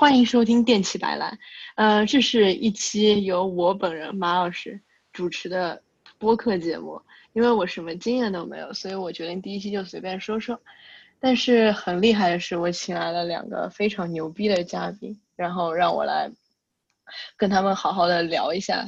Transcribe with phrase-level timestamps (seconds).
[0.00, 1.38] 欢迎收听电器白兰，
[1.74, 4.80] 呃，这是一期由我本人马老师
[5.12, 5.82] 主持的
[6.16, 6.98] 播客节目。
[7.34, 10.58] 因为我什么经验都没有，所以我决定第一期就随便说说。
[11.20, 16.30] 但是很厉害的是，我请来了两个非常牛逼的嘉宾，然后让我来
[17.36, 18.82] 跟他们好好的聊一下。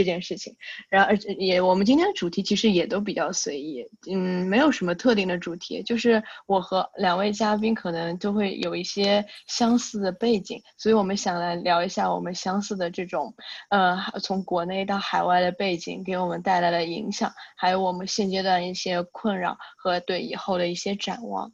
[0.00, 0.56] 这件事情，
[0.88, 13.34] 然后而也，我们今天的主题其实也都比较随意，嗯，没有什么特定的主题，就是我和两位嘉宾可能都会有一些相似的背景，所以我们想来聊一下我们相似的这种，
[13.68, 21.52] 呃，从国内到海外的背景给我们带来的影响，还有我们现阶段一些困扰和对以后的一些展望。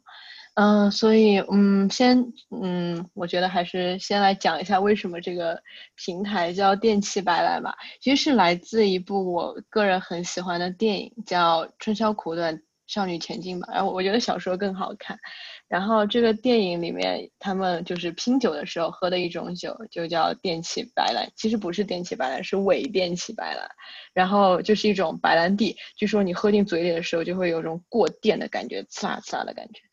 [0.59, 5.61] 嗯，所以嗯，先嗯，我觉得还是先来讲一下为什么这个
[5.95, 7.75] 平台叫电器白兰吧。
[8.01, 13.71] 其实是来自一部我个人很喜欢的电影，叫《春宵苦短，少女前进》吧。
[13.71, 15.19] 然后我觉得小说更好看。
[15.67, 21.31] 然后这个电影里面，他们就是拼酒的时候喝的一种酒，就叫电器白兰。
[21.35, 23.69] 其实不是电器白兰，是伪电器白兰。
[24.11, 29.86] 然后就是一种白兰地，据说你喝进嘴里的时候，就会有种过电的感觉，刺啦刺啦的感觉。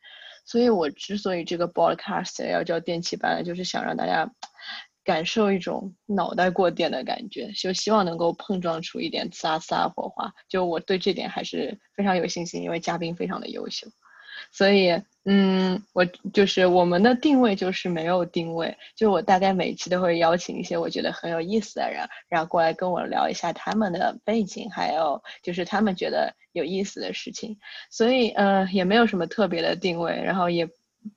[0.44, 4.30] 所以我之所以这个 broadcast 要叫电气班，就是想让大家
[5.02, 10.32] 感受一种脑袋过电的感觉，就希望能够碰撞出一点呲啊呲啊火花。
[10.48, 13.88] 就我对这点还是非常有信心，因为嘉宾非常的优秀。
[14.52, 27.58] 所以，嗯，我就是我们的定位就是没有定位，就我大概每期都会邀请一些我觉得很有意思的人，然后过来跟我聊一下他们的背景，还有就是他们觉得有意思的事情。
[27.90, 30.66] 所以，呃，也没有什么特别的定位，然后也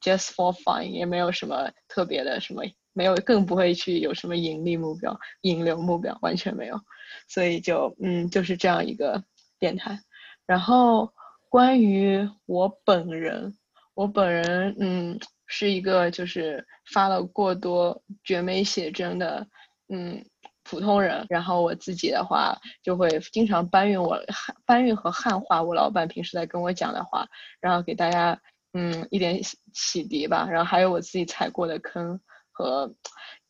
[0.01, 6.79] just for fun，也没有什么特别的什么，没有，更不会去有什么盈利目标、引流目标，完全没有。
[7.27, 9.23] 所以就，嗯，就是这样一个
[9.59, 9.99] 电台，
[10.45, 11.11] 然后。
[11.49, 13.55] 关于我本人，
[13.93, 19.47] 我本人嗯是一个就是发了过多绝美写真的
[19.87, 20.25] 嗯
[20.63, 24.21] 普通人，然后我自己的话就会经常搬运我
[24.65, 27.27] 搬运和汉化我老板平时在跟我讲的话，
[27.61, 28.41] 然后给大家
[28.73, 29.41] 嗯一点
[29.73, 32.19] 启迪吧，然后还有我自己踩过的坑
[32.51, 32.93] 和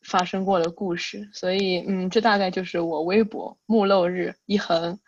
[0.02, 5.00] 发生过的故事，所以嗯这大概就是我微博木漏日一横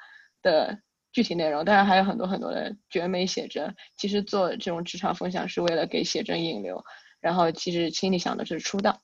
[0.43, 0.81] 的。
[1.13, 3.75] 具体内容当然还有很多很多的绝美写真。
[3.97, 6.85] 其实做这种职场分享是为了给写真引流，
[7.21, 9.01] 然后其实心里想的是出道。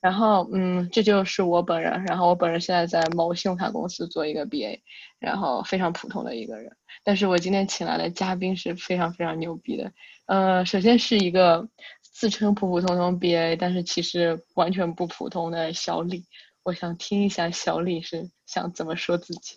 [0.00, 2.04] 然后嗯，这就是我本人。
[2.04, 4.80] 然后我本人现在在某信用卡公司做一个 BA，
[5.18, 6.76] 然后非常普通的一个人。
[7.04, 9.92] 但是我今天请来的嘉宾是非常非常牛逼的。
[10.26, 11.68] 呃，首先是一个
[12.02, 16.24] 自称普普通通 BA，但是其实完全不普通的小李。
[16.64, 19.56] 我想听一下小李是想怎么说自己。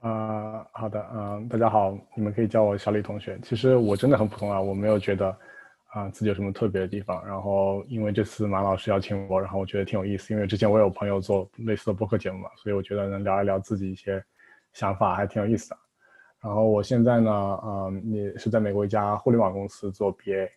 [0.00, 3.36] 啊，好的，嗯，大家好，你们可以叫我小李同学。
[3.42, 5.36] 其实我真的很普通啊，我没有觉得
[5.88, 7.26] 啊自己有什么特别的地方。
[7.26, 10.32] 然后因为这次马老师邀请我，然后我觉得挺有意思。
[10.32, 14.22] 因为之前我有朋友做类似的播客节目嘛，所以我觉得能聊一聊自己一些
[14.72, 15.76] 想法还挺有意思的。
[16.40, 20.48] 然后我现在呢，嗯，也是在美国一家互联网公司做 BA，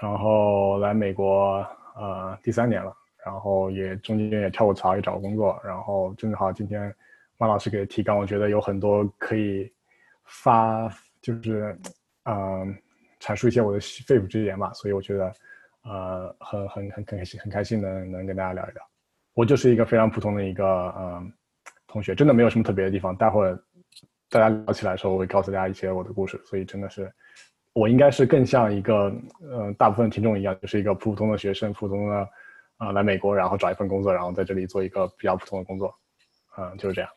[0.00, 1.66] 然后来美国
[1.96, 2.94] 呃第三年了，
[3.26, 6.94] 然后也中间也跳过槽也找过工作，然后正好今天。
[7.38, 9.72] 马老师给的提纲，我觉得有很多可以
[10.24, 11.78] 发，就是
[12.24, 12.76] 嗯，
[13.20, 14.72] 阐述一些我的肺腑之言吧。
[14.74, 15.32] 所以我觉得，
[15.84, 18.82] 呃，很很很很开心，很开心能能跟大家聊一聊。
[19.34, 21.32] 我就是一个非常普通的一个嗯
[21.86, 23.16] 同学，真的没有什么特别的地方。
[23.16, 23.56] 待会儿
[24.28, 26.40] 大家聊起来的时候，我会告诉大家一些我的故事。
[26.44, 27.10] 所以真的是，
[27.72, 32.28] 我应该是更像一个嗯大部分听众一样，就是一个普通的学生，普通的
[32.78, 35.96] 啊来美国，然后找一份工作，然后在这里做一个比较普通的工作，
[36.56, 37.08] 嗯，就是这样。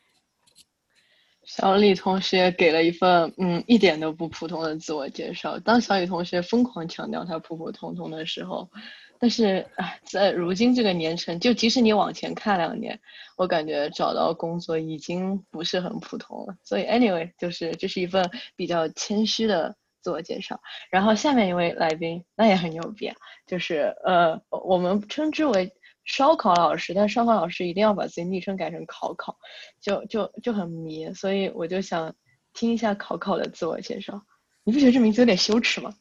[1.54, 5.58] 小李同学给了一份嗯一点都不普通的自我介绍。
[5.58, 8.70] 当小李同学疯狂强调他普普通通的时候，
[9.18, 12.98] 但是哎，在如今这个年程，就即使你往前看两年，
[13.36, 16.56] 我感觉找到工作已经不是很普通了。
[16.64, 20.58] 所以 anyway，就是这是一份比较谦虚的自我介绍。
[20.90, 25.70] 然后下面一位来宾那也很牛逼，啊，就是呃我们称之为。
[26.04, 29.38] 烧烤老师，但烧烤老师一定要把自己昵称改成考考，
[29.80, 32.12] 就就就很迷，所以我就想
[32.52, 34.20] 听一下考考的自我介绍。
[34.64, 35.94] 你不觉得这名字有点羞耻吗？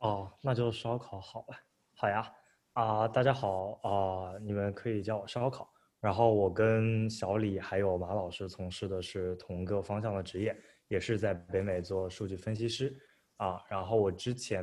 [0.00, 1.56] 哦，那就烧烤好了。
[1.96, 2.30] 好呀，
[2.74, 5.72] 啊，大家好啊，你们可以叫我烧烤。
[6.00, 10.54] 然后我跟小李还有马老师从事的是同一个方向的职业，
[10.88, 12.94] 也是在北美做数据分析师
[13.38, 13.62] 啊。
[13.70, 14.62] 然后我之前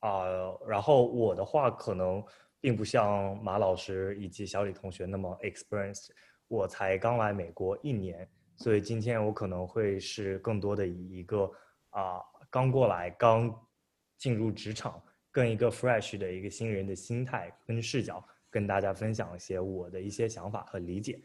[0.00, 0.24] 啊，
[0.66, 2.20] 然后我的话可能。
[2.60, 6.10] 并不像马老师以及小李同学那么 experienced，
[6.48, 11.50] 我才刚来美国一年，所以今天我可能会是更多的以一个
[11.90, 12.20] 啊
[12.50, 13.54] 刚过来、刚
[14.18, 21.20] 进入职场，跟一个 fresh 的一个新人的心态跟视角跟大家分享一些我的一些想法和理解。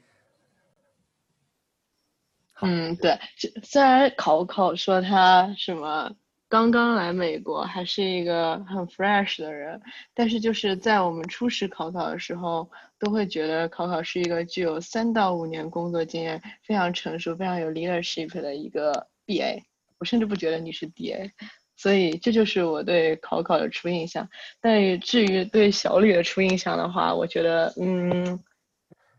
[2.61, 3.19] 嗯，对，
[3.63, 6.09] 虽然考考说他什么
[6.47, 9.81] 刚刚来美国，还是一个很 fresh 的人，
[10.13, 12.69] 但是就是在我们初始考考的时候，
[12.99, 19.63] 都会觉得考考是一个具有三到五年工作经验、非常成熟、非常有 leadership 的一个 BA。
[19.97, 21.31] 我甚至不觉得你是 DA，
[21.75, 24.29] 所以这就是我对考考的初印象。
[24.61, 28.39] 但至于对小李的初印象的话，我觉得嗯。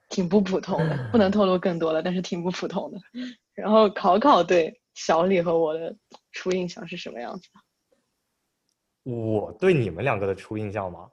[0.09, 2.99] 挺不普通的，不能透露更多了，但是挺不普通的。
[3.57, 5.97] 然后考考对小李和我的
[6.37, 7.49] 初印象是什么样子？
[9.05, 11.09] 我对你们两个的初印象吗？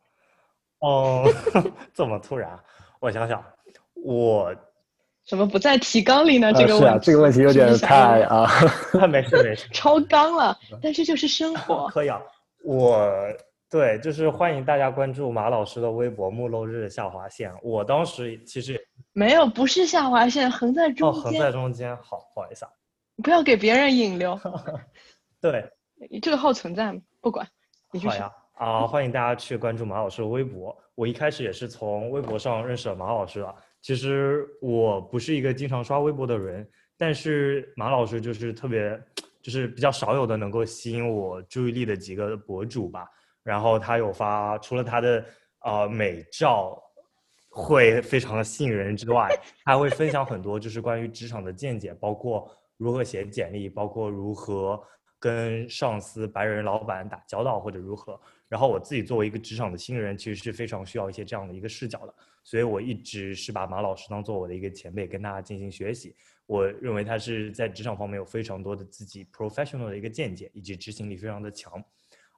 [0.80, 1.24] 哦，
[1.94, 2.60] 这么突然？
[3.00, 3.44] 我想想，
[3.94, 4.54] 我
[5.26, 6.52] 怎么不在提纲里呢？
[6.54, 8.48] 这个问题，这个问题有点太啊，
[9.08, 10.58] 没事没事，超纲了。
[10.82, 12.22] 但是就是生 活可以啊，
[12.64, 13.10] 我。
[13.70, 17.52] 对，就是欢迎大家关注马老师的微博“木漏日下划线”。
[17.64, 18.80] 我当时其实
[19.14, 21.20] 没有，不是下划线，横在中间。
[21.20, 22.72] 哦，横在中间，好，不好意思啊。
[23.24, 24.40] 不要给别人引流。
[25.44, 25.70] 对，
[26.22, 27.02] 这个号存在吗？
[27.20, 27.46] 不管。
[28.02, 30.74] 好呀，啊，欢迎大家去关注马老师的微博。
[30.96, 33.56] 我一开始也是从微博上认识了马老师的。
[33.82, 36.66] 其实我不是一个经常刷微博的人，
[36.98, 38.98] 但是马老师就是特别，
[39.42, 43.06] 就是比较少有的能够吸引我注意力的几个博主吧。
[43.44, 45.26] 然后他有发，除了他的
[45.66, 46.82] 呃美照
[47.50, 49.28] 会非常的吸引人之外，
[49.66, 54.82] 他会分享很多就是关于职场的见解，包括如何写简历，包括如何
[55.24, 58.20] 跟上司、白人老板打交道或者如何。
[58.50, 66.14] 然后我自己作为一个职场的新人，其实是非常需要一些这样的一个视角的，所以我一直是把马老师当做我的一个前辈，跟他进行学习。
[66.46, 71.82] 我认为他是在职场方面有非常多的自己 professional 的一个见解，以及执行力非常的强。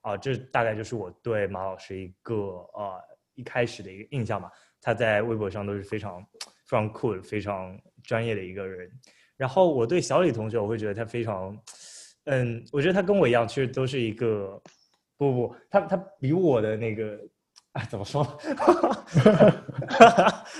[0.01, 2.35] 啊，这大概就是我对马老师一个
[2.75, 3.01] 呃
[3.33, 4.51] 一开始的一个印象吧。
[4.79, 6.23] 他在微博上都是非常
[6.65, 8.87] 非常酷、非常专业的一个人。
[9.35, 11.59] 然后我对小李同学，我会觉得他非常，
[12.25, 14.61] 嗯，我觉得他跟我一样，其实都是一个，
[15.17, 17.19] 不不，他他比我的那个，
[17.73, 18.23] 哎，怎么说？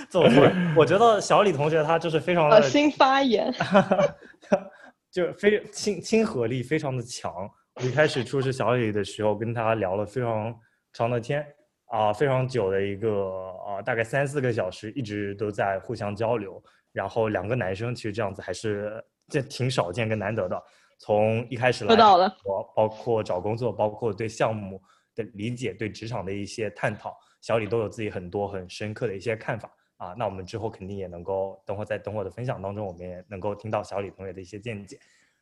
[0.08, 0.48] 怎么说？
[0.76, 3.52] 我觉得小李同学他就是非常的新发言，
[5.10, 7.32] 就非亲亲和力非常的强。
[7.74, 10.54] 我一开始初识小李的时候，跟他聊了非常
[10.92, 11.44] 长的天
[11.86, 13.10] 啊，非常久的一个
[13.66, 16.62] 啊，大概三四个小时，一直都在互相交流。
[16.92, 20.62] 然后两个男生其实这样子还是这挺少见跟难得的。
[20.98, 21.94] 从一开始来，
[22.44, 24.80] 我包括找工作，包括对项目
[25.14, 30.14] 的理解，对职场的一些探讨，小李都有自己很多很深刻的一些看法啊。
[30.18, 34.98] 那我们之后肯定也能够，等会在等会的分享当中，我们也能够听到小李同学的一些见解。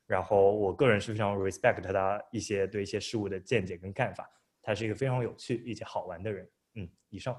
[0.06, 4.28] 然后我个人是非常 respect 他一些对一些事物的见解跟看法，
[4.60, 6.50] 他是一个非常有趣并且好玩的人。
[6.74, 7.34] 嗯，以上。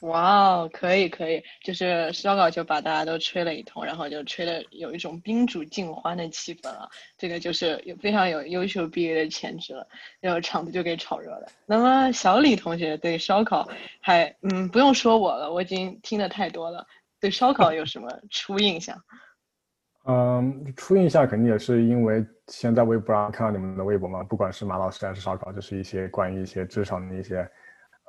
[0.00, 6.88] 哇哦，可以可以，就是烧烤就把大家都吹了一通，然后就吹的有一种宾主尽欢的气氛了。
[7.16, 9.86] 这个就是有非常有优秀毕业的潜质了，
[10.20, 11.46] 然后场子就给炒热了。
[11.66, 13.68] 那么小李同学对烧烤
[14.00, 16.86] 还嗯不用说我了，我已经听的太多了。
[17.20, 18.96] 对烧烤有什么初印象？
[20.06, 27.40] 嗯，初印象肯定也是因为先在微博上看到你们的微博嘛，不管是马老师还是烧烤，就是一些关于一些职场的一些，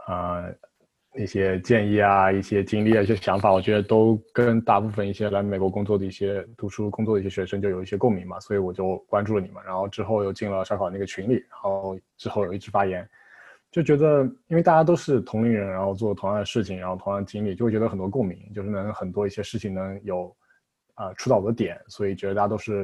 [0.07, 0.45] 啊，
[1.15, 13.07] 一些建议啊，一些经历啊，一些想法，我觉得都跟大部分一些来美国工作的一些读书工作的一些学生就有一些共鸣嘛，所以我就关注了你们，然后之后又进了烧烤那个群里，然后之后有一直发言，
[13.71, 20.35] 就觉得因为大家都是同龄人，然后做同样的事情，然后同样的经历，就会觉得很多共鸣，就是能很多一些事情能有。
[20.95, 22.83] 啊，触到我的点，所以觉得大家都是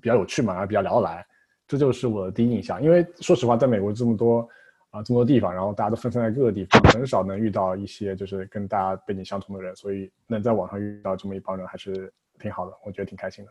[0.00, 1.26] 比较有趣嘛，然后比较聊得来，
[1.66, 2.80] 这就是我的第一印象。
[2.80, 4.48] 因为说实话，在美国这么多
[4.90, 13.50] 啊这么多地方，然后大家都分散在各个地方，很少能遇到一些就是跟大家背景相同的人，所以能在网上遇到这么一帮人还是挺好的，我觉得挺开心的。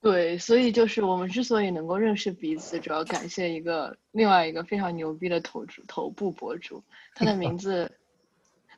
[0.00, 6.82] 对，所以就是我们之所以能够认识彼此，主要感谢一个另外一个非常牛逼的头主头部博主，
[7.14, 7.90] 他的名字。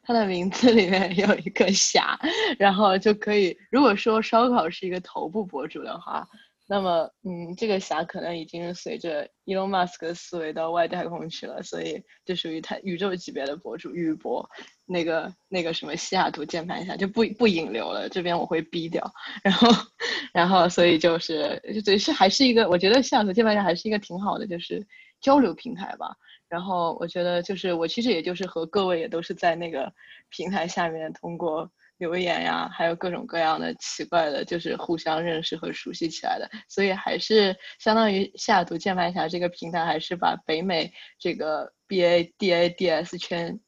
[0.01, 2.19] 他的名字里面有一个侠，
[2.59, 3.55] 然后就可以。
[3.71, 6.27] 如果说烧烤是一个头部博主的话，
[6.71, 14.47] 那么，嗯，这个侠可能已经随着 Elon Musk 的思维到外太空去了，所以就属于他宇宙级别的博主，宇博。
[14.85, 19.11] 那个那个什么西雅图键盘侠就不不引流了，这边我会逼掉。
[19.43, 19.69] 然后，
[20.33, 24.87] 然后，所以就是就是还是一个，我觉得西雅图键盘侠还是一个挺好的，就是
[25.23, 26.15] 交流平台吧。
[26.49, 29.93] 然后我觉得就是我其实也就是和各位也都是在那个
[30.31, 36.49] 平台下面通过留言呀，还有各种各样的奇怪的，就是互相认识和熟悉起来的。
[36.69, 43.59] 所以还是相当于西雅图键盘侠这个平台，还是把北美这个 BA、DA、DS 圈。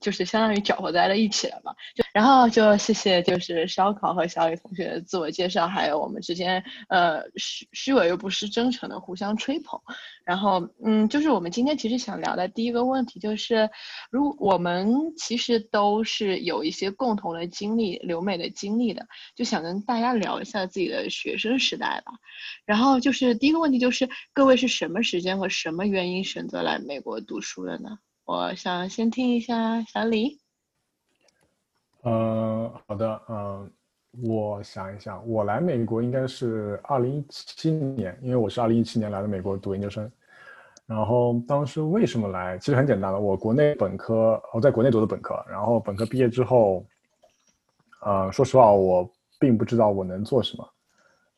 [0.00, 9.80] 就是相当于搅和在了一起了嘛，就然后就谢谢就是烧烤和小雨同学的自我介绍，还有我们之间呃虚虚伪又不失真诚的互相吹捧，
[10.24, 13.70] 然后嗯，就是我们今天其实想聊的第一个问题就是，
[14.10, 22.12] 如我们其实都是有一些共同的经历，留美的经历的，就想跟大家聊一下自己的学生时代吧。
[22.64, 27.98] 然后就是第一个问题就是各位是什么时间和什么原因选择来美国读书的呢？
[28.30, 30.38] 我想先听一下小李。
[32.04, 33.68] 嗯，好的，嗯，
[34.22, 40.08] 我想一想，我来美国应该是二零一七年，因为我是二零一七年来的美国读研究生。
[40.86, 42.56] 然后当时为什么来？
[42.58, 46.86] 其实很简单的，我国内本科，我在国内读的本科，然后本科毕业之后，
[48.02, 49.10] 呃，说实话，我
[49.40, 50.64] 并不知道我能做什么。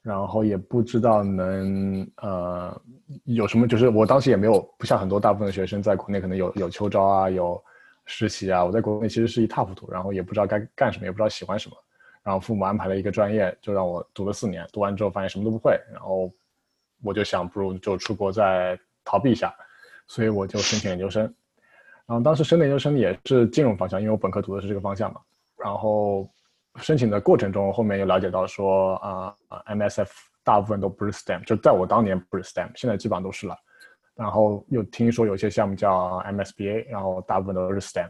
[0.03, 2.83] 然后也不知道能呃
[3.23, 7.63] 有什么，就是我当时也没有不像很多大部分的学生在国内可能有有秋招啊，有
[8.05, 8.65] 实习啊。
[8.65, 11.77] 我在国内其实是一塌糊涂，然后也不知道该干什么，也不知道喜欢什么。
[12.25, 14.67] 然后父母安排了一个专业，就让我读了四年。
[14.73, 16.29] 读完之后发现什么都不会，然后
[17.01, 19.55] 我就想不如就出国再逃避一下，
[20.09, 21.23] 所以我就申请研究生。
[22.07, 25.21] 然后当时申的研究生也是金融方向，因为我本科读的是这个方向嘛。
[25.57, 26.29] 然后。
[26.77, 29.35] 申请的过程中，后面又了解到说啊
[29.67, 30.09] ，MSF
[30.43, 33.57] 大部分都不是 STEM，就在我当年不是 STEM，现在基本上都是了。
[34.15, 38.09] 然后又听说有些项目叫 MSBA，然后大部分都是 STEM，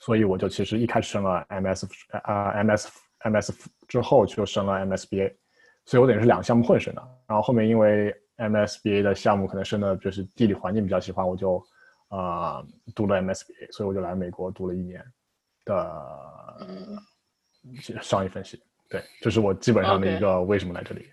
[0.00, 1.86] 所以我就其实一开始升了 MS
[2.22, 5.34] 啊，MSMSF 之后就升了 MSBA，
[5.86, 7.02] 所以我等于是两个项目混升的。
[7.26, 11.62] 然后后面因为 MSBA 的项目可能升的就是地理环境比较喜欢，我就
[12.08, 12.62] 啊
[12.94, 15.04] 读了 MSBA，所以我就来美国读了一年
[15.64, 17.06] 的。
[18.02, 21.08] 商业分析，对，这是我基本上的一个为什么来这里。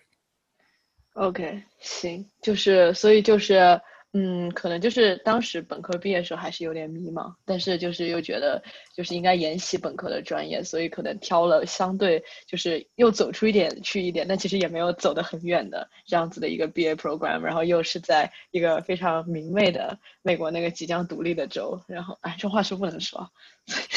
[1.14, 3.82] OK，行，就是所以就是，
[4.14, 8.64] 嗯，可能就是当时本科毕业的时候还是有点迷茫，但是就是又觉得
[8.96, 23.30] 就是应该沿袭本科的专业，所以可能挑了相对就是又走出一点去一点，但其实也没有走得很远的这样子的一个 BA program，然后又是在一个非常明媚的美国那个即将独立的州，然后哎，这话是不能说。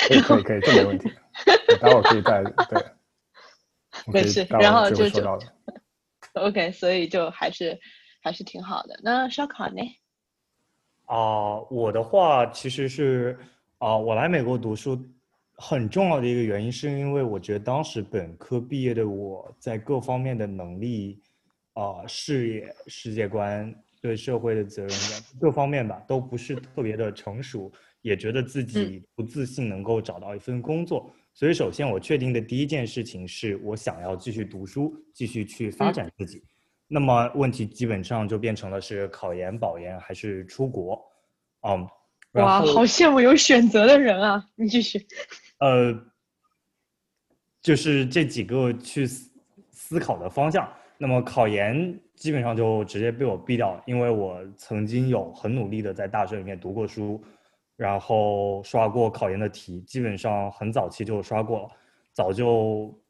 [0.08, 1.10] 可以可以 可以，这没问题。
[1.80, 2.84] 待会儿可以再对，
[4.12, 4.44] 没事。
[4.50, 5.22] 然后就就
[6.34, 7.78] OK，所以就还是
[8.20, 8.98] 还是挺好的。
[9.02, 9.80] 那烧烤呢？
[11.10, 13.36] 啊，我的话其实是
[13.78, 14.96] 啊，我来美国读书
[15.54, 21.20] 很重要的一个原因，是因为我觉得当时本科毕业的我在各方面的能力
[21.72, 31.12] 啊、视野、世界观、对社会的责任感各方面吧，都不是特别的成熟，也觉得自己不自信能够找到一份工作。
[31.34, 36.40] 所以，首先我确定的第一件事情是我想要继续读书，继续去发展自己。
[36.92, 41.00] 那么问题基本上就变成了是考研、保研还是出国？
[41.62, 41.86] 嗯，
[42.32, 44.44] 哇，好羡慕有选择的人啊！
[44.56, 45.06] 你继续。
[45.60, 45.94] 呃，
[47.62, 49.30] 就是这几个去思
[49.70, 50.68] 思考的方向。
[50.98, 57.22] 那么考研基本上就直接被我毙掉，因为我曾经有很努力的在大学里面读过书。
[57.76, 61.68] 然后刷过考研的题，基本上很早期就刷过了，
[62.12, 63.02] 早就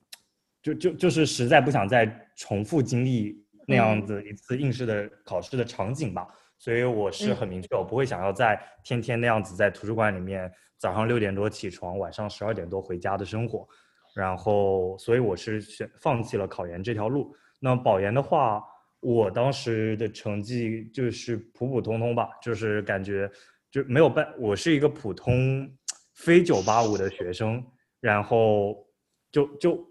[0.62, 2.06] 就就就是实在不想再
[2.37, 3.39] 重复经历
[3.70, 6.26] 那样子一次应试的考试的场景吧，
[6.58, 13.66] 所以我是很明确，我不会想要在天天那样子在图书馆里面早上六点多起床，晚上十二点多回家的生活，
[14.14, 17.34] 然后所以我是选放弃了考研这条路。
[17.60, 18.62] 那保研的话，
[19.00, 23.30] 我当时的成绩就是普普通通吧，就是感觉。
[23.72, 25.72] 就没有办，我是一个普通
[26.14, 27.64] 非九八五的学生，
[28.00, 28.84] 然后
[29.30, 29.89] 就就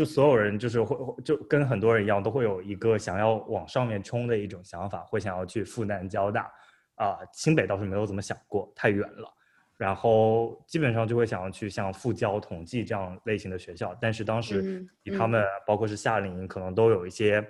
[0.00, 6.50] 就所有人就是会就跟很多人一样，都会有一个想要往上面冲的一种想法，会想要去复旦、交大
[6.94, 9.30] 啊，清北倒是没有怎么想过，太远了。
[9.76, 17.46] 然后基本上就会想要去像复交、统计这样类型的学校，但是当时以他们包括是夏令营，可能都有一些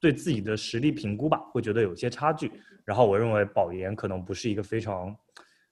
[0.00, 2.50] 对自己的实力评估吧，会觉得有些差距。
[2.86, 5.14] 然后我认为保研可能不是一个非常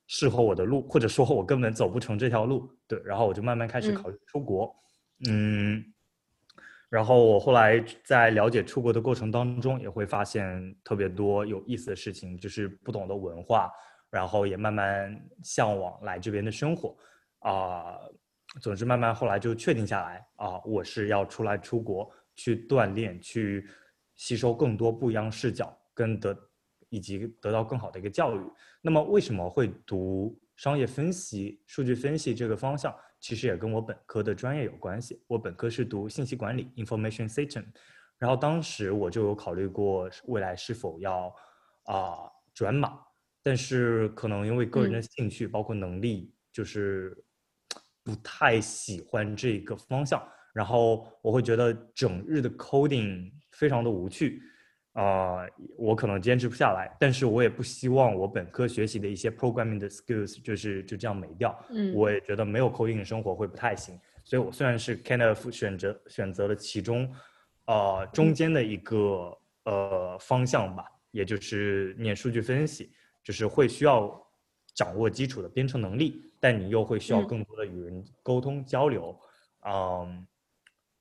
[0.08, 2.70] 适合我的路，或者说我根本走不成这条路。
[2.86, 4.70] 对，然后我就慢慢开始考虑出国。
[5.28, 5.84] 嗯，
[6.92, 13.70] 然后我后来在了解出国的过程当中，也会发现特别多有意思的事情，就是不同的文化，
[14.10, 16.94] 然后也慢慢向往来这边的生活。
[17.38, 17.96] 啊，
[18.60, 23.66] 总之慢慢后来就确定下来啊，我是要出来出国去锻炼，去
[24.14, 26.36] 吸收更多不一样视角跟得。
[26.94, 28.40] 以及得到更好的一个教育。
[28.82, 32.94] 那么，为什么会读商业分析、数据分析这个方向？
[33.22, 35.22] 其实也跟我本科的专业有关系。
[35.28, 37.64] 我本科是读信息管理 （Information System），
[38.18, 41.32] 然后当时我就有考虑过未来是否要
[41.84, 42.98] 啊转码
[43.42, 47.16] 但是可能因为个人的兴趣，包括能力，就是
[48.02, 50.20] 不太喜欢这个方向。
[50.52, 54.42] 然后我会觉得整日的 coding 非常的无趣，
[54.92, 55.46] 啊，
[55.76, 56.94] 我可能坚持不下来。
[57.00, 61.58] 但是我也不希望我本科学习的一些 programming 的 skills 就是就这样没掉。
[61.70, 63.98] 嗯，我也觉得没有 coding 的生活会不太行。
[64.24, 67.12] 所以我虽然是 kind of 选择选择了其中，
[67.66, 72.92] 呃，中间的一个呃方向吧，也就是念数据分析，
[73.24, 74.10] 就是会需要
[74.74, 79.18] 掌握基础的编程能力，但你又会需要更多的与人沟通交流，
[79.66, 80.26] 嗯。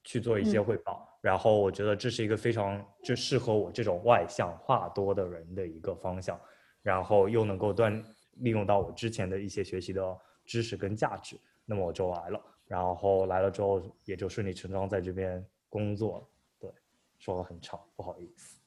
[0.03, 6.39] 去做一些汇报，然后我觉得这是一个非常就适合我这种外向话多的人的一个方向，
[6.81, 8.03] 然后又能够锻
[8.37, 16.27] 利用到我之前的一些学习的知识跟价值，那么我就来了，然后来了之后也就顺理成章在这边工作。
[16.59, 16.71] 对，
[17.19, 18.59] 说的很长，不好意思。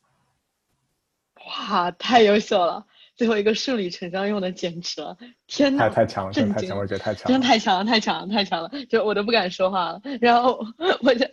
[1.47, 2.87] 哇，太优秀了！
[3.17, 5.17] 最后一个顺理成章用的简直了，
[5.47, 5.89] 天哪！
[5.89, 10.01] 太太强了，真的太强，我觉得太强，真的太强了，太强了，太强了，就我都不敢说话了。
[10.21, 10.59] 然后
[11.01, 11.25] 我就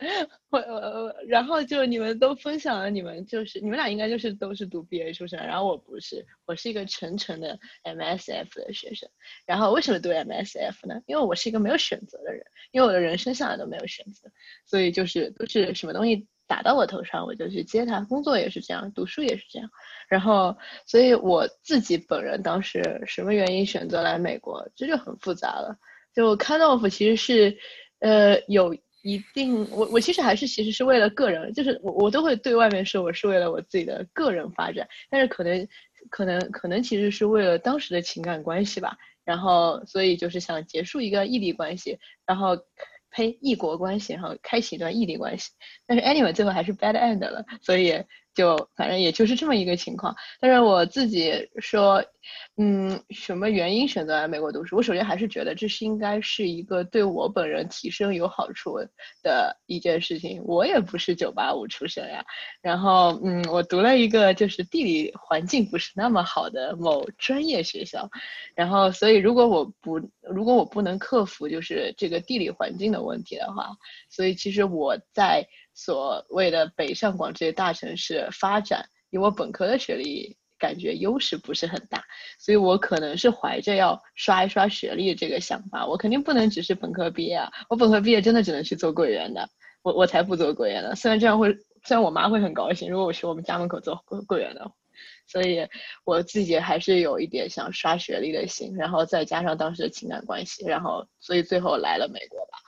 [0.50, 9.10] 我我然后就你们都分享了，你们就是你们俩应该就是都是读 BA 出身，然后我不是，我是一个纯纯的 MSF 的学生。
[9.48, 11.02] 然后为什么读 MSF 呢？
[11.08, 14.30] 因为我是一个没有选择的人，因为我的人生向来都没有选择，
[14.66, 16.28] 所以就是都是什么东西。
[16.52, 18.02] 打到我头上，我就去接他。
[18.02, 19.70] 工作也是这样，读书也是这样。
[20.10, 20.54] 然后，
[20.86, 25.74] 所以我自己本人当时什么原因选择来美国，这就很复杂了。
[26.14, 27.58] 就 kind of 其实是，
[28.00, 35.66] 呃，有一定，我我其实还是其实是为了个人，就是我我都会对外面说我是为了我自己的个人发展，但是可能
[36.10, 38.98] 可能可能其实是为了当时的情感关系吧。
[39.24, 42.58] 然后，所以就是想结束一个异地关系，然后。
[43.12, 45.52] 呸，异国关系，然后开启一段异地关系，
[45.86, 48.04] 但是 anyway 最后还是 bad end 了，所以。
[48.34, 52.04] 就反正也就是这么一个情况，但是我自己说，
[52.58, 54.78] 嗯，什么原因选择来美国读书？
[54.78, 58.80] 我首先还是觉得这是应该是一个对我本人提升有好处
[59.22, 60.42] 的一件事情。
[60.46, 62.24] 我也不是九八五出身呀，
[62.62, 68.10] 然后嗯，我读了一个就是地理环境不是那么好的某专业学校，
[68.56, 73.72] 然后所以如果我不如果我不能克服就是这个地理环境的问题的话，
[74.10, 75.46] 所以其实我在。
[75.74, 82.04] 所谓的北上广这些大城市发展，以我本科的学历，感觉优势不是很大，
[82.38, 89.50] 所以我可能是怀着要刷一刷学历这个想法，我肯定不能只是本科毕业啊，我本科毕业真的只能去做柜员的，
[89.82, 90.94] 我我才不做柜员呢。
[90.94, 91.52] 虽然这样会，
[91.86, 93.96] 虽然我妈会很高兴，如果我去我们家门口做
[94.28, 94.72] 柜员的，
[95.26, 95.68] 所以
[96.04, 102.60] 我自己还是有一点想刷学历的心，然后再加上当时的情感关系，然后所以最后来了美国吧，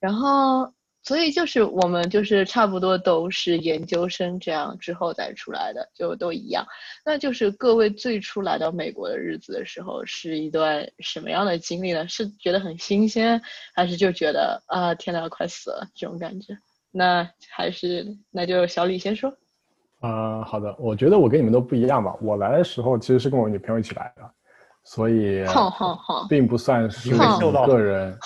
[0.00, 0.72] 然后。
[1.04, 6.66] 所以就是我们就是差不多都是研究生这样之后再出来的，就都一样。
[7.04, 12.08] 那就是各位最初来到美国的日子的时候，是一段什么样的经历呢？
[12.08, 13.40] 是觉得很新鲜，
[13.74, 16.56] 还是就觉得啊天呐快死了这种感觉？
[16.90, 19.30] 那还是那就小李先说。
[20.00, 22.16] 啊，好的，我觉得我跟你们都不一样吧。
[22.22, 24.22] 我来的时候其实是跟我女朋友一起来的，
[24.84, 25.44] 所以
[26.28, 27.10] 并不算是
[27.66, 28.16] 个人。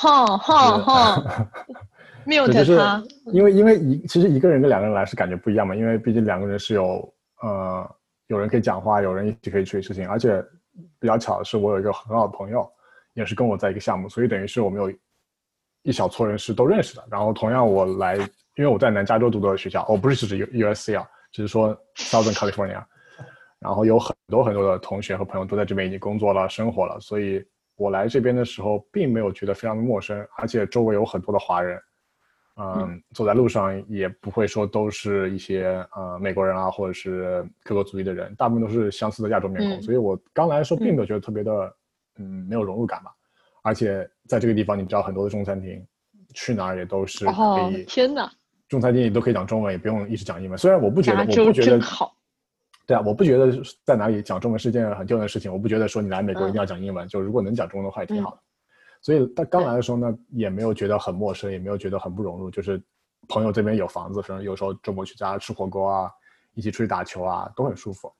[2.37, 2.53] 好好好。
[2.53, 7.13] 就是因为因为一其实一个人跟两个人来是感觉不一样嘛，因为毕竟两个人是有
[7.43, 7.91] 呃
[8.27, 10.45] 有人可以讲话，有人一起可以处理事情，而且
[11.01, 12.71] 比较巧的是我有一个很好的朋友，
[13.15, 14.93] 也是跟我在一个项目，所以等于是我们有
[15.83, 17.05] 一小撮人是都认识的。
[17.11, 22.85] 然后同样我来，因为我在南加州读的学校，我不是指 U U S C 啊，只是说 Southern California，
[23.59, 27.45] 然后有很多很多的同学和朋友都在这边已经工作了、生活了，所以
[27.77, 31.81] 我来这边的时候并没有觉得非常的陌生，而且周围有很多的华人。
[32.61, 41.75] 嗯，走在路上也不会说都是一些呃美国人啊，或者是各个族裔的人，大部分都是相似的亚洲面孔，所以我刚来的时候并没有觉得特别的，
[42.19, 43.13] 嗯，没有融入感吧。
[43.63, 45.87] 而且在这个地方，你知道很多的中餐厅，
[46.35, 47.85] 去哪儿也都是可以。
[47.85, 48.31] 天哪！
[48.69, 50.59] 中餐厅你都可以讲中文，也不用一直讲英文。
[50.59, 52.15] 虽然我不觉得，我不觉得好。
[52.87, 53.53] 对啊，我不觉得
[53.85, 55.53] 在哪里讲中文是件很丢人的事情。
[55.53, 58.41] 我不觉得说你来美国一定要讲英文，就如果能讲中文的话也挺好的。
[59.01, 62.51] 所以他刚来的时候呢，也没有觉得很陌生，也没有觉得很不融入。
[62.51, 62.83] 就是
[63.29, 66.11] 朋友这边有房子，反正有时候周末去家吃火锅啊，
[66.55, 68.13] 一起出去打球啊，都很舒服。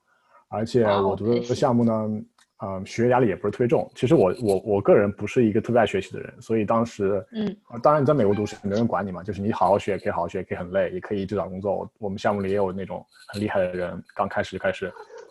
[0.49, 2.23] 而且我读的项目呢，
[2.65, 3.91] 嗯，学业压力也不是特别重。
[3.95, 11.75] 其实我我我个人不是一个特别爱学习的人，所以当时，嗯，当然你在美国读书没人管你嘛，就是你好好学也可以好好学，也可以很累，也可以一直找工作。
[11.77, 14.87] 我我们项目里也有那种很厉害的人，刚开始就开始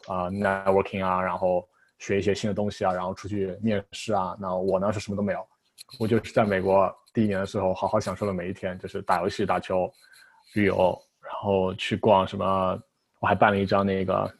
[0.08, 1.68] 啊 networking 啊，然后。
[2.00, 4.36] 学一些新的东西啊，然后出去面试啊。
[4.40, 5.48] 那我呢是什么都没有，
[6.00, 9.92] 我就是在美国第一年的时候好好享受了每一天，就是打游戏、打球、
[10.54, 12.80] 旅游，然后去逛什么。
[13.20, 14.32] 我还办了一张那个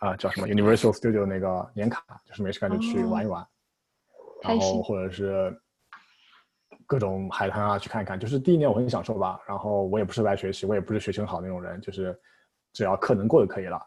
[0.00, 3.42] 啊叫什么 Universal Studio 那个年卡，就是没事干就去玩一玩，
[4.42, 5.58] 然后或者是
[6.84, 8.20] 各种海滩啊去看一看。
[8.20, 12.14] 就是第一年我很享受吧，然后我也不是来学习，我也不是学习很好那种人，就是
[12.74, 13.80] 只要课能过就可以了。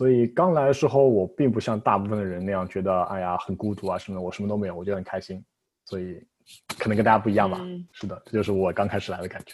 [0.00, 4.24] 所以刚来的时候，我并不像大部分的人那样觉得，哎呀，很孤独啊什么的。
[4.24, 5.44] 我什么都没有，我觉得很开心。
[5.84, 6.26] 所以
[6.78, 7.60] 可能跟大家不一样吧。
[7.92, 9.52] 是的，这就是我刚开始来的感觉。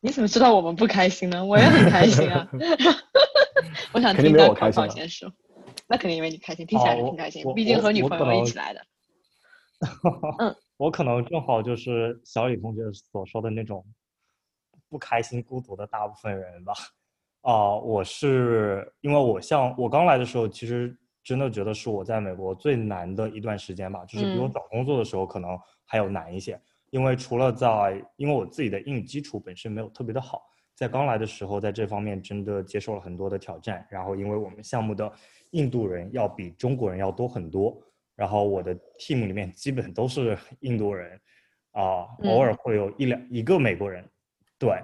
[0.00, 1.44] 你怎么知道我们不开心呢？
[1.44, 2.50] 我也很开心啊。
[3.94, 5.32] 我想听到开心先说。
[5.86, 7.44] 那肯定因为你开心，听起来挺开心。
[7.54, 8.84] 毕竟和女朋友一起来的。
[10.42, 13.86] 嗯，我可能正好就是小李同学所说的那种
[14.88, 16.72] 不开心、孤独的大部分人吧。
[17.46, 26.60] 啊，我是因为我像我刚来的时候，其实真的觉得是我在美国最难的一段时间吧，就是比我找工作的时候可能还要难一些。
[26.90, 30.42] 因为除了在，因为我自己的英语基础本身没有特别的好，
[30.74, 33.86] 在刚来的时候，在这方面真的接受了很多的挑战。
[33.88, 35.12] 然后因为我们项目的
[35.50, 37.80] 印度人要比中国人要多很多，
[38.16, 41.12] 然后我的 team 里面基本都是 印度人，
[41.70, 44.04] 啊，偶尔会有一两一个美国人，
[44.58, 44.82] 对。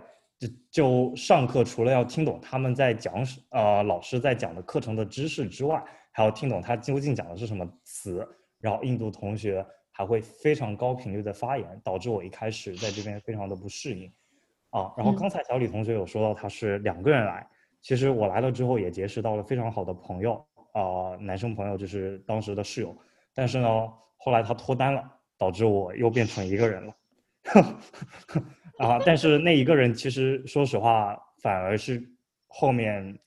[0.71, 8.27] 就上课除了要听懂他们在讲什，呃，老师在讲的课程的知识之外，还要听懂他究竟讲的是什么词。
[8.61, 14.13] 然后印度同学还会非常高频率的发言，导致我一开始在这边非常的不适应。
[14.71, 17.45] 啊，然后刚才小李同学有说到他是两个人来，
[17.81, 20.35] 其实我来了之后也结识到了非常好的朋友，
[20.73, 22.97] 啊，男生朋友就是当时的室友。
[23.35, 23.69] 但是呢，
[24.17, 25.03] 后来他脱单了，
[25.37, 26.95] 导致我又变成一个人了。
[28.79, 28.99] 啊！
[29.05, 32.03] 但是那一个人其实说实话，反而是
[32.49, 33.19] 后面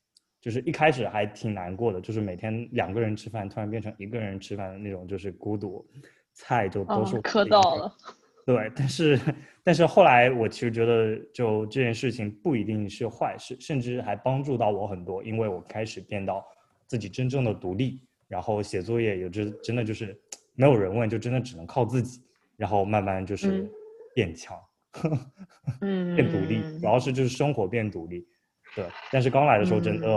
[0.41, 5.85] 就是一开始还挺难过的，就是每天两个人吃饭，突然变成一个人吃饭的那种，就是孤独，
[6.33, 7.93] 菜就都是磕到了。
[8.45, 9.19] 对，但是
[9.63, 16.45] 但是后来我其实觉得，就这件事情不一定是坏事，甚至还帮助到我很多，因为我开始变到
[16.85, 20.15] 自己真正的独立，然后写作业也就真的就是
[20.53, 22.21] 没有人问，就真的只能靠自己，
[22.55, 23.67] 然后慢慢就是
[24.13, 24.55] 变强。
[24.55, 24.61] 嗯，
[26.15, 28.27] 变独立，主要是就是生活变独立，
[28.75, 28.85] 对。
[29.11, 30.07] 但是刚来的时候，真的，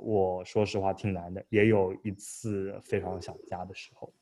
[0.00, 4.12] 我说实话挺难的，也有一次非常想家的时候。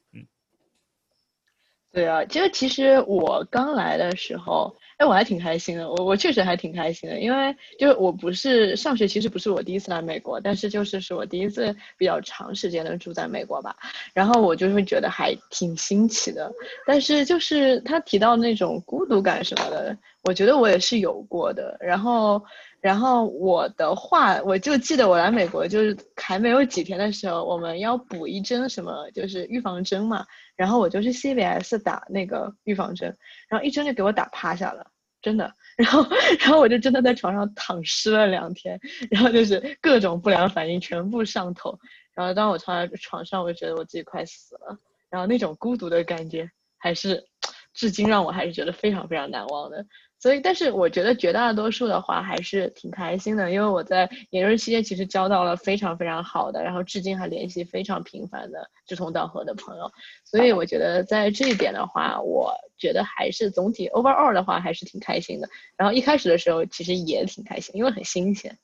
[1.94, 4.74] 对啊，就其实我刚来的时候。
[4.96, 13.74] 哎，我还挺开心的，我我确实还挺开心的，因为就是我不是上学，其实不是我第一次来美国，但是就是是我第一次比较长时间的住在美国吧，
[14.12, 16.48] 然后我就会觉得还挺新奇的，
[16.86, 22.40] 但是就是他提到那种孤独感什么的，我觉得我也是有过的，然后。
[22.80, 30.26] 然后我的话，我就记得我来美国就是还没有几天的时候，我们要补一针什么，就是预防针嘛。
[30.56, 33.16] 然后我就去 C B S 打那个预防针，
[33.48, 34.86] 然后一针就给我打趴下了，
[35.20, 35.52] 真的。
[35.76, 36.06] 然后，
[36.38, 38.78] 然后我就真的在床上躺尸了两天，
[39.10, 41.76] 然后就是各种不良反应全部上头。
[42.14, 44.78] 然后当我躺在床上，我就觉得我自己快死了。
[45.10, 47.26] 然后那种孤独的感觉，还是
[47.72, 49.84] 至今让我还是觉得非常非常难忘的。
[50.24, 59.92] 所以，但是我觉得绝大多数的话还是挺开心的，因为我在研究生期间其实交到了非常非常好的，然后至今还联系非常频繁的志同道合的朋友。
[60.24, 65.48] 所以我觉得在这一点的话，我觉得还是总体 overall 的话还是挺开心的。
[65.76, 68.56] 然后一开始的时候其实也挺开心，因为很新鲜。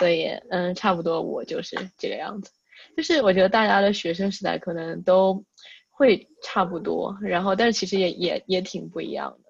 [0.00, 2.50] 所以，嗯，差不多我就是这个样子。
[2.96, 5.44] 就是我觉得大家的学生时代可能都
[5.92, 9.45] 会差不多，然后但是其实也也也挺不一样的。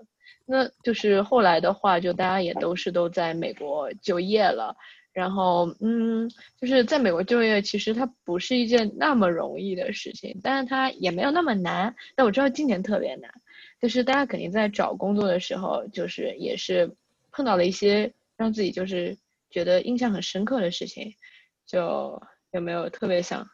[0.46, 4.76] 那就是后来的话，就大家也都是都在美国就业了，
[5.12, 6.30] 然后嗯，
[6.60, 11.92] 就是在美国就业，其实它不是一件那么容易的事情，但是它也没有那么难。
[12.14, 13.28] 但我知道今年特别难，
[13.82, 16.94] 就是大家肯定在找工作的时候，就是也是
[17.32, 19.18] 碰到了一些让自己就是
[19.50, 21.12] 觉得印象很深刻的事情，
[21.66, 23.44] 就有没有特别想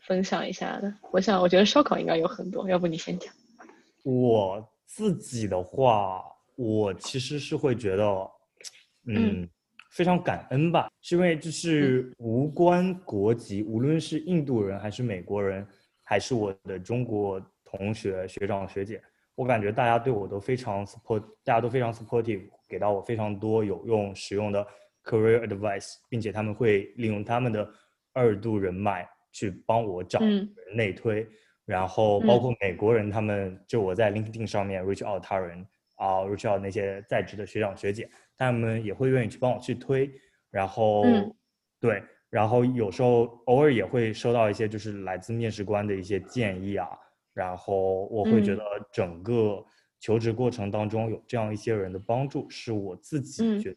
[0.00, 0.92] 分享一下的？
[1.12, 3.32] 我想，我觉得烧烤应该有很多，要不你先讲。
[4.02, 6.24] 我自己的话。
[6.62, 8.30] 我其实是会觉得，
[9.08, 9.48] 嗯，
[9.90, 15.66] 非常感恩吧，是因为就是无关国籍，无论是印度人还是美国人，
[16.04, 19.02] 还是我的中国同学、学长、学姐，
[19.34, 24.64] 我感觉大家对我都非常 support，大家都非常 supportive，给到我非常多有用、实用的
[25.02, 27.68] career advice，并且他们会利用他们的
[28.12, 30.20] 二度人脉去帮我找
[30.76, 31.26] 内推，
[31.64, 35.66] 然后包括美国人，他们就我在 LinkedIn 上面 reach out 他人。
[36.02, 40.10] 啊，reach out 那些在职的学长学姐，他们也会愿意去帮我去推，
[40.50, 41.04] 然后，
[41.78, 46.88] 对，然后有时候偶尔也会收到一些就是来自面试官的一些建议啊，
[47.32, 48.62] 然后我会觉得
[48.92, 49.64] 整个
[50.00, 53.76] 求职过程当中有这样一些人的帮助，是我自己觉得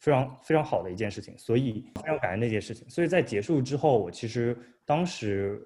[0.00, 2.90] 非常非常好的一件事情，所以非常感恩那件事情。
[2.90, 5.62] 所以在结束之后，我其实当时，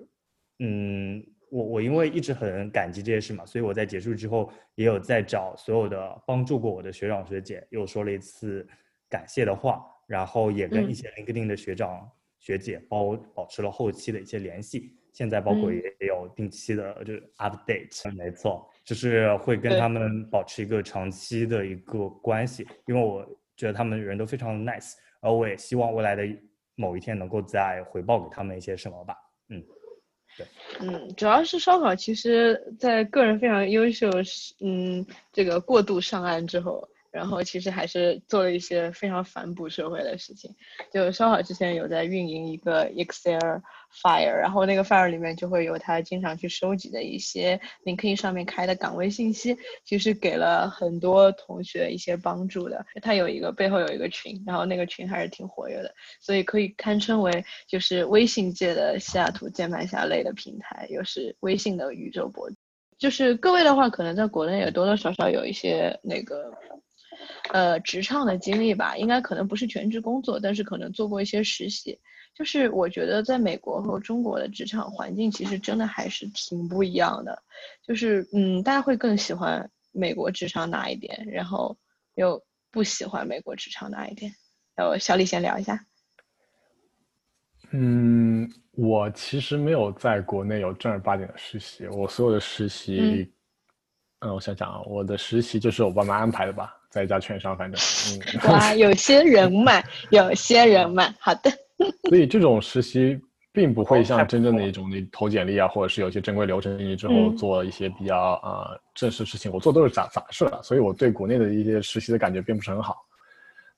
[0.58, 8.66] 嗯，我我因为一直很感激这些事嘛，所以我在结束之后也有在找所有的帮助过我的学长学姐，又说了一次
[9.08, 14.96] 感谢的话，然后也跟一些 LinkedIn 的学长学姐包保持了后期的一些联系。
[15.12, 26.22] 现在包括也有定期的就是 update，没错，就是会跟他们保持一个长期的一个关系，因为我觉得他们人都非常 nice，而我也希望未来的
[26.74, 29.16] 某一天能够再回报给他们一些什么吧。
[29.48, 29.64] 嗯，
[30.80, 34.10] 嗯，主要是烧烤，其实在个人非常优秀，
[34.60, 36.88] 嗯，这个过度上岸之后。
[37.16, 40.54] 然后其实还是做了一些非常反哺社会的事情，
[40.92, 43.60] 就烧烤之前有在运营一个 Excel
[44.02, 52.84] Fire，然后那个 Fire 里面就会有他经常去收集的一些 LinkedIn 上面开的岗位信息，其实给了很多同学一些帮助的。
[53.00, 62.56] 他有一个背后有一个群，然后那个群还是挺活跃的，所以可以堪称为就是微信界的西雅图键盘侠类的平台，又是微信的宇宙博主。
[62.98, 66.52] 就是各位的话，可能在国内也多多少少有一些那个。
[67.52, 71.98] 呃，职场的经历吧，应该可能不是全职工作，但是可能做过一些实习。
[72.34, 77.42] 就是我觉得在美国和中国的职场环境其实真的还是挺不一样的。
[77.82, 81.74] 就是嗯，大家会更喜欢美国职场哪一点，然后
[82.16, 84.30] 又不喜欢美国职场哪一点？
[84.74, 85.86] 呃，小李先聊一下。
[87.70, 93.32] 嗯，我其实没有在国内有正儿八经的实习，我所有的实习。
[94.20, 97.78] 嗯，我想想啊，我的实习就是我爸妈安排的吧，在一家券商，反正，
[98.08, 98.50] 嗯。
[98.50, 101.50] 哇，有些人脉，有些人脉，好的。
[102.08, 103.20] 所以这种实习
[103.52, 112.96] 并不会像真正的一种你投简历啊，或者是有些正规流程进去之后做一些比较啊正式事情，我做都是杂杂事了，所以我对国内的一些实习的感觉并不是很好。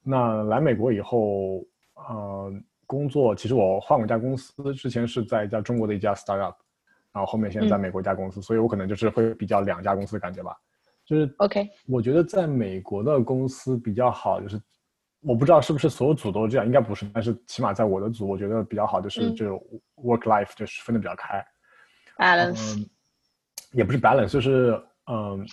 [0.04, 1.60] 那来美国以后，
[1.96, 2.52] 呃，
[2.86, 6.54] 工作其实我换过一家公司，之前是在一家中国的一家 startup。
[7.10, 10.54] 然后后面现在在美国一家公司，所以我可能就是会比较两家公司的感觉吧。
[11.08, 14.60] 就是 OK，我觉得在美国的公司比较好，就是
[15.20, 19.58] 我不知道是不是所有组都是这样，应该不是，但是起码在我的组，我觉得比较好，就是这种
[19.96, 21.42] work life 就是分的比较开。
[22.18, 22.86] balance，
[23.72, 24.78] 也不是 balance，就是
[25.10, 25.46] 嗯，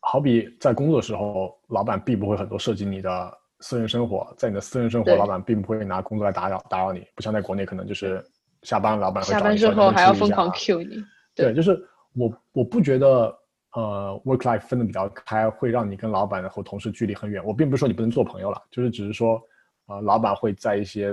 [0.00, 8.24] 好比在工作的时候，老板并不会很多涉及你的私人生活，在你的私人生活，老板并不会拿工作来打扰打扰你，不像在国内可能就是。
[8.62, 10.96] 下班，老板会下班之后还要疯狂 Q 你。
[11.34, 11.78] 对，就是
[12.14, 13.30] 我，我不觉得
[13.74, 17.44] 呃，work life 分的比较开，会让你跟老板和同事距离很远。
[17.44, 19.42] 我并不是说你不能做朋友了，就是只是说，
[19.86, 21.10] 呃，老板会在一些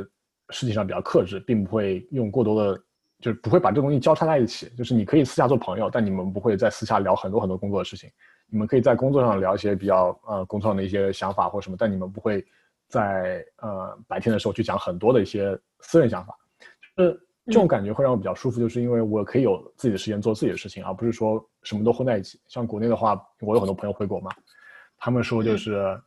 [0.50, 2.78] 事情上比较克制，并不会用过多的，
[3.20, 4.70] 就是不会把这东西交叉在一起。
[4.78, 8.08] 就是你可以私下做朋友，但你们不会在私下聊很多很多工作的事情。
[8.46, 12.46] 你们可以在工作上聊一些比较呃工作上的一些想法或什么，但你们不会
[12.88, 16.38] 在呃白天的时候去讲很多的一些私人想法，
[16.96, 17.20] 就是。
[17.48, 22.40] 这种感觉会让我比较舒服，就是因为我可以有自己的时间做自己的事情，而不是说什么都混在一起。
[22.48, 24.30] 像国内的话，我有很多朋友回国嘛，
[24.98, 26.00] 他们说就是，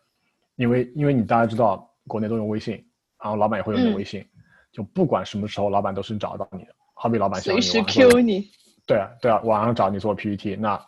[0.56, 2.74] 因为因为你大家知道国内都用微信，
[3.20, 4.24] 然后老板也会用你的微信，
[4.70, 6.74] 就不管什么时候老板都是找得到你的。
[6.94, 8.48] 好比老板想随时 Q 你，
[8.86, 10.80] 对啊对啊，晚上找你做 PPT，那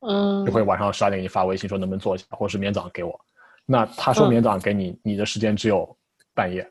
[0.00, 3.18] 嗯就会晚上十二点给你发微信说能不能做一下，或者是明天早上给我。
[3.64, 5.96] 那他说明天早上给你，你的时间只有
[6.34, 6.70] 半夜，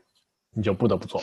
[0.52, 1.20] 你就不得不做。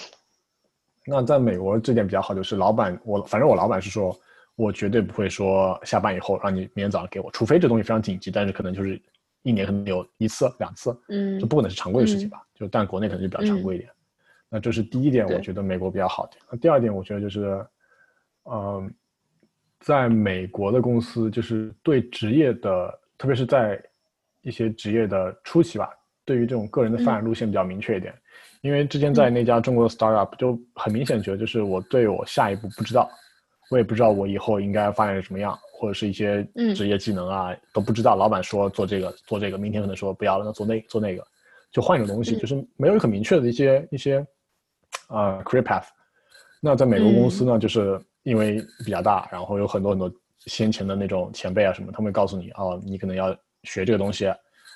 [1.06, 4.18] 那在美国这点比较好，就是老板我反正我老板是说，
[4.56, 9.02] 我绝对不会说下班以后让你明天早上给我，除非这东西非常紧急，但是可能就是
[9.42, 12.42] 一年可能有一次两次，嗯，就不可能是常规的事情吧。
[12.56, 13.90] 就但国内可能就比较常规一点。
[14.48, 16.38] 那这是第一点，我觉得美国比较好的。
[16.52, 17.66] 那第二点，我觉得就是，
[18.46, 18.94] 嗯，
[19.80, 23.84] 在美国的公司就是对职业的，特别是在
[24.42, 25.90] 一些职业的初期吧，
[26.24, 28.14] 对于这种个人的发展路线比较明确一点。
[28.64, 33.10] 因为之前在那家中国的 startup 就很明显觉得，就是我对我下一步不知道，
[33.70, 38.16] 我也不知道我以后应该发展成什么样，或者是一些职业技能啊都不知道。
[38.16, 41.22] 老板说做这个做这个，明天可能说不要了，那做那做那个，
[41.74, 44.26] 就换一种东西，就是没有很明确的一些一些
[45.10, 45.88] 呃 career path。
[46.62, 50.10] 那在美国公司呢，就是因为比较大，然后有很多很多
[50.46, 54.34] 先前的那种前辈啊什么，他们会告诉你哦，你可能要学这个东西。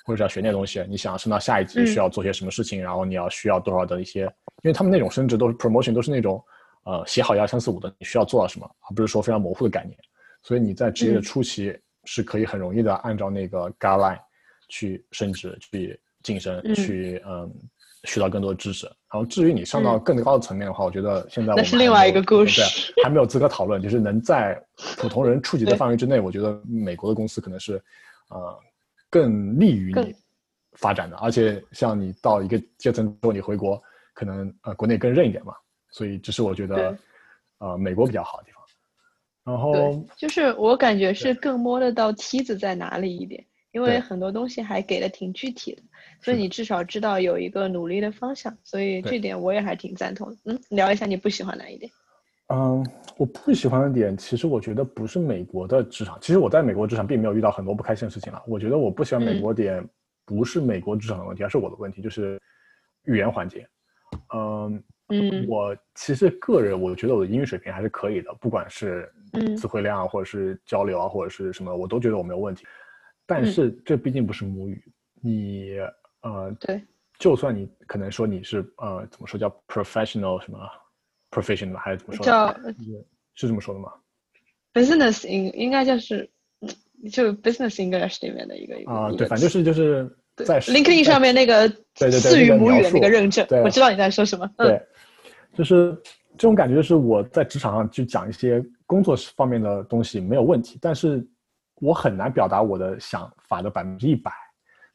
[0.08, 4.22] 或者要学那东西，你想升到下一级需要做些什么事情，然后你要需要多少的一些，
[4.62, 6.42] 因为他们那种升职都是 promotion，都是那种，
[6.84, 9.94] 呃，写好一二三四五的，你需要做到什么，而不是说非常模糊的概念。
[10.42, 14.18] 所以你在职业的初期是可以很容易的按照那个 guideline
[14.70, 17.52] 去升职、去晋升、去嗯
[18.04, 18.86] 学到更多的知识。
[19.12, 22.62] 然后至于你上到更高的层面的话，我觉得现在那是另外一个故事，
[23.04, 23.82] 还没有资格讨论。
[23.82, 24.58] 就是能在
[24.96, 27.82] 普通人触及的范围之内，我觉得美国的公司可能是，
[28.30, 28.58] 呃。
[29.10, 30.14] 更利于你
[30.72, 33.82] 发展的，而且像你到一个阶层之后，你回国
[34.14, 35.54] 可能呃国内更认一点嘛，
[35.90, 36.96] 所以这是我觉得
[37.58, 38.58] 呃美国比较好的地方。
[39.44, 39.72] 然后
[40.16, 43.42] 就是我感觉是更摸得到梯子在哪里一点，
[43.72, 45.82] 因为很多东西还给的挺具体的，
[46.22, 50.36] 所以你至少知道有一个努力的方向，所以这点我也还挺赞同的。
[50.44, 51.90] 嗯，聊一下你不喜欢哪一点？
[52.48, 52.84] 嗯，
[53.18, 56.18] 我不喜欢的点，其实我觉得不是美国的职场。
[56.20, 58.42] 其实我在美国职场并没有遇到很多不开心的事情了。
[58.46, 59.86] 我觉得我不喜欢美国点，
[60.24, 62.40] 不是美国职场的问题，而是我的问题，就是
[63.04, 63.68] 语言环节。
[64.34, 69.12] 嗯嗯，我其实个人我觉得我的英语水平还是可以的，不管是
[69.58, 72.66] 词汇量啊或者是交流啊或者是什么，我都觉得我没有问题。
[73.26, 74.82] 但是这毕竟不是母语，
[75.20, 75.78] 你
[76.22, 76.82] 呃，对，
[77.18, 80.58] 就算你可能说你是呃怎么说叫 professional 什么。
[81.30, 82.24] Professional 还是怎么说？
[82.24, 82.52] 叫
[83.34, 83.92] 是这么说的吗
[84.74, 86.28] ？business in 应该就是，
[87.12, 94.48] 就 business English 里面的一个啊，对，反正就是就是在 LinkedIn 上面那个四语母语的那个认证，我知道你在说什么。
[94.56, 94.80] 对，
[95.54, 95.92] 就是
[96.36, 101.24] 这种感觉，是我在职场上去讲一些工作方面的东西没有问题，但是
[101.76, 104.32] 我很难表达我的想法的百分之一百，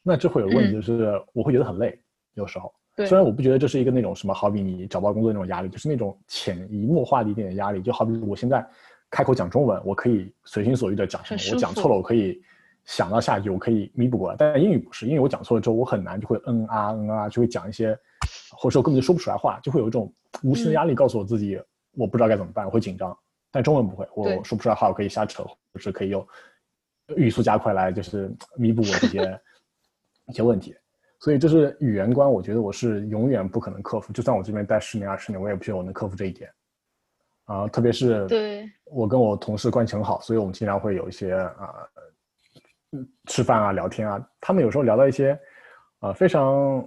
[0.02, 1.98] 那这会有问题，就是我会觉得很累，
[2.34, 2.72] 有时候。
[2.96, 7.82] 虽然我不觉得这是一个那种什么，好比你找不到工作那种压力，就是那种潜移默化的一点点压力。
[7.82, 8.64] 就好比我现在
[9.10, 12.40] 开口讲中文，我可以随心所欲的讲什么，我讲错了我可以
[12.84, 14.36] 想到下一句，我可以弥补过来。
[14.38, 17.98] 但英语不是，因为我讲错了之后，我很难就会嗯啊嗯啊，就会讲一些，
[18.50, 21.60] 或者说根本就说不出来话，就会有一种无形的压力，告诉我自己
[21.96, 23.16] 我不知道该怎么办，我会紧张。
[23.50, 26.26] 但中文不会，我说不出来话，我可以瞎扯，或者是可以用
[27.16, 29.40] 语速加快来就是弥补我这些
[30.26, 30.74] 一些问题。
[31.20, 34.12] 所以，这是语言关，我觉得我是永远不可能克服。
[34.12, 36.50] 就算我这边待十年、二十年，我也不觉得我能克服这一点。
[37.46, 41.74] 啊，特别是对我跟我同事关系很好，所以我们经常会有一些啊，
[43.26, 44.22] 吃饭啊、聊天啊。
[44.40, 45.38] 他们有时候聊到一些
[46.00, 46.86] 啊非常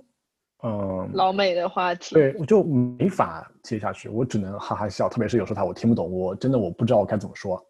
[0.64, 5.10] 嗯老美的话题，对我就没法接下去，我只能哈哈笑。
[5.10, 7.64] 特别是有时候他我听不懂，我真的我不知道我该怎么说。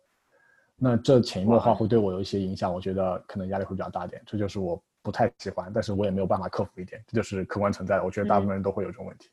[0.76, 4.22] 那这潜移默化会对我有一些影响，我觉得可能压力会比较大点。
[4.26, 4.82] 这就是我。
[5.08, 8.04] 不太喜欢，但是我也没有办法克服一点，这就是客观存在的。
[8.04, 9.30] 我觉得大部分人都会有这种问题。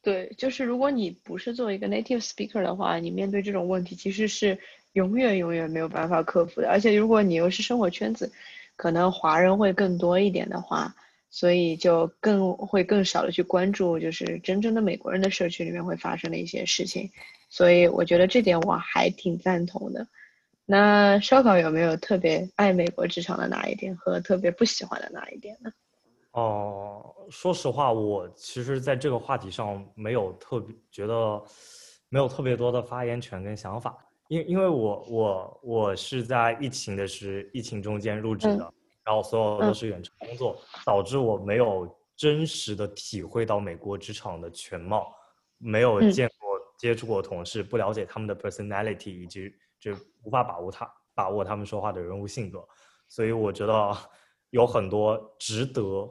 [0.00, 4.58] 对，就是如果你不是作为一个 native speaker 的话，你面对这种问题其实是
[4.94, 6.70] 永远永远没有办法克服的。
[6.70, 8.32] 而且如果你又是生活圈子，
[8.76, 10.94] 可能华人会更多一点的话，
[11.28, 17.10] 所以就更会更少的去关注，就是真正的美国人的社区里面会发生的一些事情。
[17.50, 20.06] 所以我觉得这点我还挺赞同的。
[20.70, 25.72] 那烧烤有没有特别爱美国职场的哪一点和特别不喜欢的哪一点呢？
[26.32, 31.42] 哦，说实话，我其实在这个话题上没有特别觉得
[32.10, 33.96] 没有特别多的发言权跟想法，
[34.28, 38.70] 因因为我我我是在疫情的是疫情中间入职的，
[39.06, 45.10] 然后所有都是远程工作，导致我没有真实的体会到美国职场的全貌，
[45.56, 49.50] 没有见过接触过同事，不了解他们的 personality 以及。
[49.78, 52.66] 就无法把握他把握他们说话的人物性格，
[53.08, 53.96] 所以我觉得
[54.50, 56.08] 有很多值得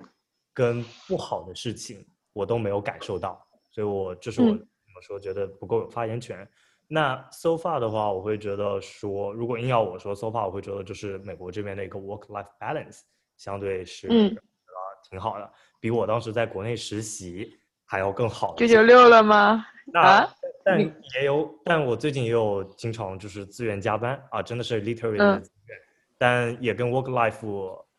[0.53, 4.57] 跟不好的事情我都没有感受到，所以我这是我怎
[4.93, 6.47] 么说觉得不够有发言权。
[6.87, 13.01] 那 so far 的话，我会觉得说，如果硬要我说 so far，我会觉得就是美国这边的一个 work life balance
[13.35, 18.55] 相对是啊挺好的，比我当时在国内实习还要更好。
[18.55, 19.65] 九九六了吗？
[19.93, 20.27] 啊？
[20.67, 20.79] 但
[21.15, 25.77] 也有，但我最近也有经常就是自愿加班啊，真的是 literally 的自愿，
[26.17, 27.45] 但也跟 work life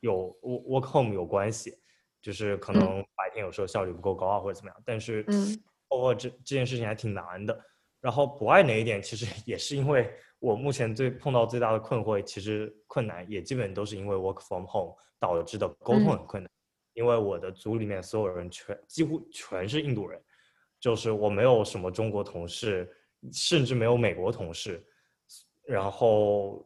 [0.01, 1.75] 有 work home 有关系，
[2.21, 7.59] 就是可能白天有时候效率不够高啊或者怎么样，但是嗯，哦这这件事情还挺难的。
[8.01, 16.51] 然后不爱哪一点，其实 也是因为我目前最碰到最大的困惑，其实困难也基本都是因为 work from home 导致的沟通很困难，
[16.93, 20.21] 因为我的组里面所有人全几乎全是印度人。
[20.81, 22.89] 就是我没有什么中国同事，
[23.33, 24.81] 甚至没有美国同事，
[25.67, 26.65] 然后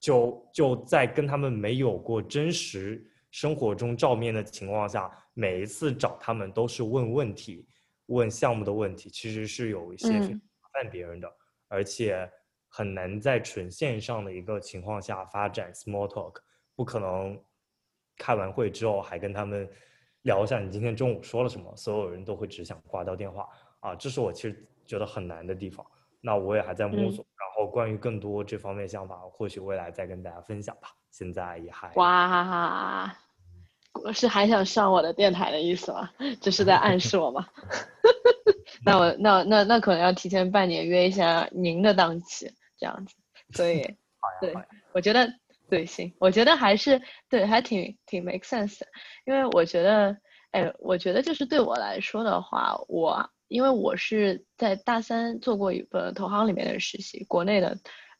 [0.00, 7.68] 就就在跟他们没有过真实生活中照面的情况下，每一次找他们都是问问题，
[8.06, 11.32] 问项目的问题，其实是有一些麻烦别人的，
[11.68, 12.28] 而且
[12.66, 16.34] 很难在纯线上的一个情况下发展 small talk，
[16.74, 17.40] 不可能
[18.16, 19.70] 开完会之后还跟他们。
[20.22, 23.48] 聊一下你今天中午说了什么，所有人都会只想挂掉电话
[23.80, 25.84] 啊，这是我其实觉得很难的地方。
[26.20, 30.88] 那我也还在摸索，然后关于更多这方面想法，或许未来再跟大家分享吧。
[31.10, 33.12] 现在也还哇，
[34.14, 36.08] 是还想上我的电台的意思吗？
[36.40, 37.46] 这是在暗示我吗？
[38.86, 42.48] 那我那那那可能要提前半年约一下您的档期，
[42.78, 43.16] 这样子。
[43.50, 43.82] 所以，
[44.40, 44.54] 对，
[44.92, 45.28] 我觉得。
[45.72, 47.00] 对，行，我觉得还是
[47.30, 48.86] 对，还挺挺 make sense 的，
[49.24, 50.14] 因为我觉得，
[50.50, 57.74] 哎，我觉得就是对我来说的话，我因为我是在大三做过一个投行里面的实习，国内的，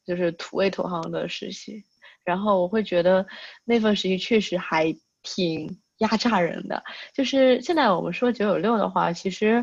[0.07, 1.84] 就是土味投行的实习，
[2.24, 3.26] 然后我会觉得
[3.66, 4.86] 那份实习确实还
[5.22, 6.82] 挺压榨人的，
[7.12, 9.62] 就是现在我们说九九六的话，其实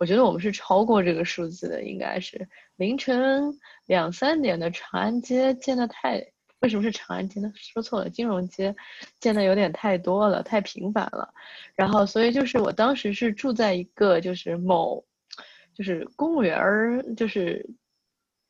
[0.00, 2.48] 我觉得我们是超过这个数字的，应该是。
[2.74, 6.32] 凌晨两三点的长安街见的太。
[6.60, 7.52] 为什么是长安街呢？
[7.54, 8.74] 说错了，金融街
[9.20, 11.32] 建的有点太多了，太频繁了。
[11.74, 15.04] 然后，所以就是我当时是住在一个就是某，
[15.72, 17.64] 就是公务员儿，就是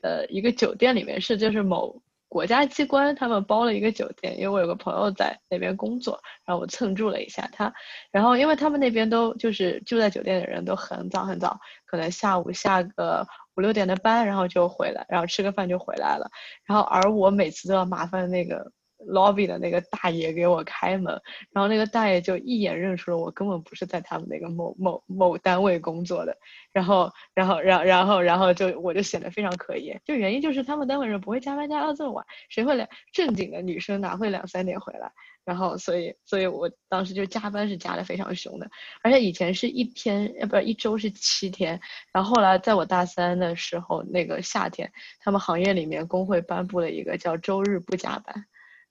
[0.03, 7.73] 呃一个酒店里面，是就是某国家机关他们包了一个酒店，因为我有个朋友在那边工作，然后我蹭住了一下他。
[8.11, 13.27] 然后，因为他们那边都就是住在酒店的人都很早很早，可能下午下个。
[13.57, 16.31] 五六点的班，然后就回来，然后吃个饭就回来了。
[16.65, 18.71] 然后而我每次都要麻烦那个
[19.07, 21.21] lobby 的那个大爷给我开门，
[21.53, 26.37] 然后那个大爷就一眼认出了我根本不是在他们那个某某某单位工作的。
[26.73, 29.97] 然后，然后，然然后，然后就我就显得非常可疑。
[30.05, 35.11] 就原因就是他们单位人不会加班加到这么晚，谁会两正经的女生哪会两三点回来？
[35.45, 38.71] 然后，所以，所以我当时就加班是加的非常凶的，
[39.03, 41.81] 而且以前是一天，呃，不是一周是七天，
[42.13, 48.45] 然后后来在我大三的时候，那个夏天，他们行业里面工会颁布了一个叫周日不加班，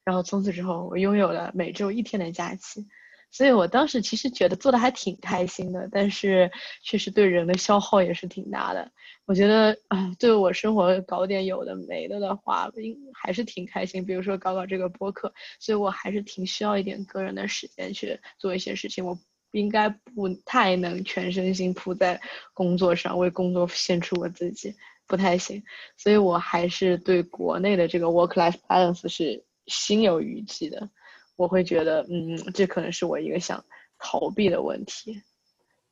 [0.07, 2.87] 然后从此之后，我拥有了每周一天的假期。
[3.29, 6.49] 所以我当时其实觉得做的还挺开心的，但是
[6.81, 8.89] 确实对人的消耗也是挺大的。
[9.25, 14.05] 我觉得啊，对我生活搞点有的没的的话，应还是挺开心。
[14.05, 19.05] 比如说搞搞这个播客，所以我还是挺需要一点个人的时间去做一些事情。
[19.05, 19.19] 我
[19.51, 22.21] 应该不太能全身心扑在
[22.53, 24.73] 工作上，为工作献出我自己，
[25.05, 25.61] 不太行。
[25.97, 30.89] 所以我还是对国内的这个 work-life balance 是心有余悸的。
[31.35, 33.63] 我会觉得，嗯，这可能是我一个想
[33.99, 35.21] 逃避的问题，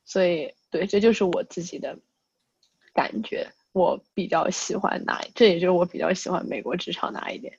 [0.04, 1.96] 所以，对，这就是我自己的
[2.96, 3.48] 感觉。
[3.72, 7.54] 我比较喜欢哪，这也就是我比较喜欢美国职场哪一点。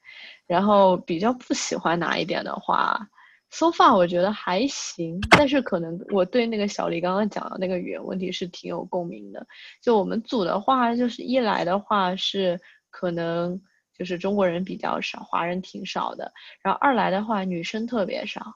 [0.49, 3.09] 然后比较不喜欢哪一点的话
[3.51, 9.47] ，so far 我觉得还行，但是可能我对那个小李刚刚讲的那个语言问题是挺有共鸣的。
[9.81, 12.61] 就我们组的话，就是一来的话是
[12.91, 13.63] 可能。
[13.99, 16.33] 就是中国人比较少，华人挺少的。
[16.63, 18.55] 然后二来的话，女生特别少。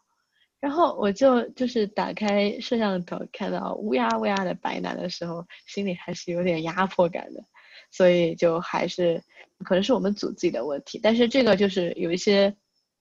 [0.61, 7.43] 然后我就就是打开摄像头看到乌鸦乌鸦的白男的时候，心里还是有点压迫感的。
[7.91, 9.22] 所以就还是
[9.64, 11.01] 可能是我们组自己的问题。
[11.03, 12.55] 但是这个就是有一些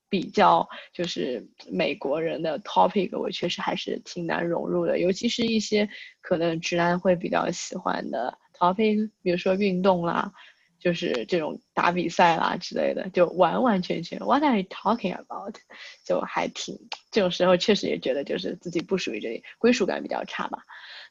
[0.09, 4.97] 比较就是美国人的 topic，我确实还是挺难融入的。
[4.97, 5.87] 尤其是一些
[6.21, 10.31] 可能直男会比较喜欢的 topic，比如说运动啦。
[10.79, 15.55] 就是这种打比赛啦之类的，就完完全全 What are you talking about？
[16.05, 16.79] 就还挺
[17.11, 20.59] 这种时候，确实也觉得就是自己不属于这里，归属感比较差吧。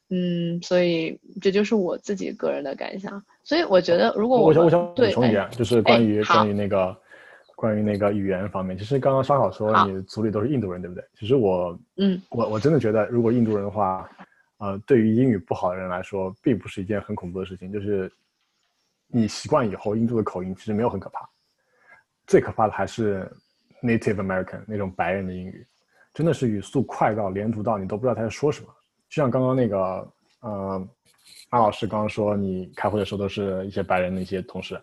[0.08, 3.22] 嗯，所以这就是我自己个人的感想。
[3.44, 6.96] 所以我觉得，如果我想我想补充一点，就是关于关于那个
[7.54, 11.04] 关于那个语言方面，其实刚刚烧烤说你组里都是印度人，对不对？
[11.18, 14.08] 其实我嗯，我我真的觉得，如果印度人的话，
[14.56, 18.10] 呃，对于英语不好的人来说，并不是一件很恐怖的事情，就是。
[19.10, 21.26] 你习惯以后，印度的口音其实没有很可怕，
[22.26, 23.26] 最可怕的还是
[23.82, 25.66] Native American 那种白人的英语，
[26.12, 28.68] 真的是语速快到连读到你都不知道他在说什么。
[29.08, 30.88] 就像刚刚那个，呃，
[31.50, 34.78] 马老师刚刚说，你开会的时候都是一些白人的一些同事，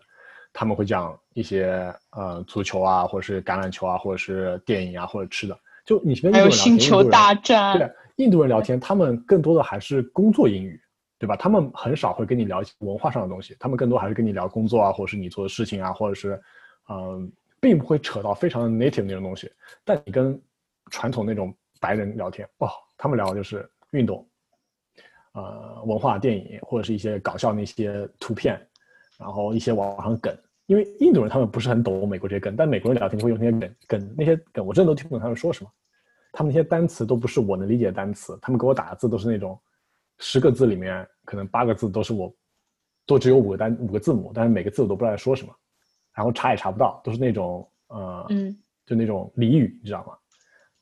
[0.52, 5.56] 他们会讲一些呃足球啊，或者是橄榄球啊，或者是电影啊，或者吃的。
[5.84, 10.80] 就你跟印度人聊天，星球大战，对，印度人聊天，他们更多的还是工作英语。
[11.18, 11.34] 对吧？
[11.36, 16.40] 他们很少会跟你聊一些文化上的东西，他们更多还是跟你聊工作啊，或者是你做的事情啊，或者是，
[16.90, 19.50] 嗯，并不会扯到非常 native 那种东西。
[19.82, 20.38] 但你跟
[20.90, 24.28] 传统那种白人聊天，哇，他们聊的就是运动，
[25.32, 28.60] 呃，文化、电影，或者是一些搞笑那些图片，
[29.18, 30.36] 然后一些网上梗。
[30.66, 35.70] 因为印度人他们不是很懂美国这些梗，但美国人聊天就会用那些梗，梗那些梗我真的都听不懂他们说什么。
[36.32, 39.58] 他们那些单词都不是我能理解的单词，他们给我打的字都是那种。
[40.18, 42.34] 十个字里面可能八个字都是我，
[43.04, 45.54] 都只有五个单五个字母，但是每个字我都不知道在说什么，
[46.14, 48.56] 然后查也查不到，都是那种呃，嗯，
[48.86, 50.16] 就那种俚语，你知道吗？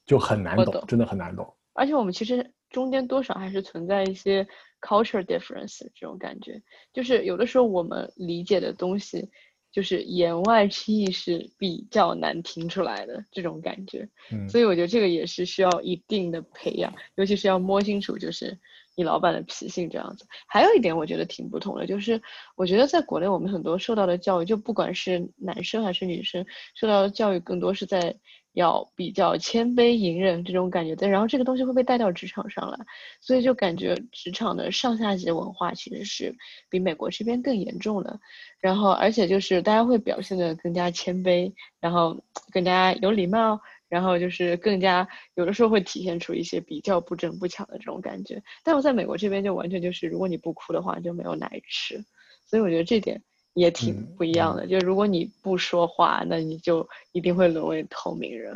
[0.07, 1.53] 就很难懂，真的很难懂。
[1.72, 4.47] 而且我们其实中间多少还是存在一些
[4.80, 6.62] culture difference 这种感觉，
[6.93, 9.28] 就是有的时候我们理解的东西，
[9.72, 14.09] 就是言外之意是比较难听出来的这种感觉。
[14.30, 18.57] 嗯，所以我觉得这个也是需要一定的培养，尤其是要摸清楚，就是。
[18.97, 20.26] 你老板的脾性这样子。
[20.47, 22.20] 还有一点我觉得挺不同的，就是
[22.57, 28.14] 我觉得在国内我们很多受到的教育，就不管是男生还是女生，受到的教育更多是在
[28.53, 31.09] 要比较谦卑隐忍这种感觉的。
[31.09, 32.78] 然后这个东西会被带到职场上来，
[33.20, 36.34] 所以就感觉职场的上下级文化其实是
[36.70, 38.20] 比美国这边更严重的。
[38.61, 42.22] 然后而且就是大家会表现的更加谦卑，然后
[42.53, 43.61] 更加有礼貌。
[43.95, 52.05] 然后就是更加有的时候会体现出一些比较不争不抢的这种感觉，但我在美国这边就完全就是，如果你不哭的话就没有奶吃，
[52.45, 53.22] 所以我觉得这点
[53.53, 54.66] 也挺不一样的。
[54.66, 58.53] 就如果你不说话，那你就一定会沦为透明人，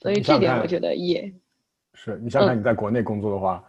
[0.00, 1.32] 所以这点我觉得也
[1.94, 2.18] 是。
[2.20, 3.64] 你想想你在国内工作的话，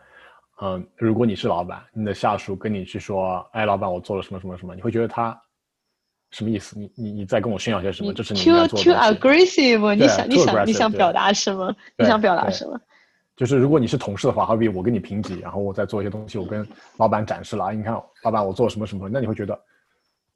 [0.63, 5.39] 嗯，如果你是老板，你的下属跟你去说，哎，老板我做了什么什么什么，你会觉得他。
[6.31, 6.77] 什么意思？
[6.79, 8.13] 你你你在跟我炫耀些什么？
[8.13, 11.75] 这是你应该做的 Too aggressive，你想你想你想表达什么？
[11.97, 12.79] 你想表达什么？
[13.35, 16.67] 就是如果你是同事的话，好比我跟你评级，然后我在做一些东西，我跟
[16.97, 19.59] 老板展示了啊，你看老板我做什么什么，那你会觉得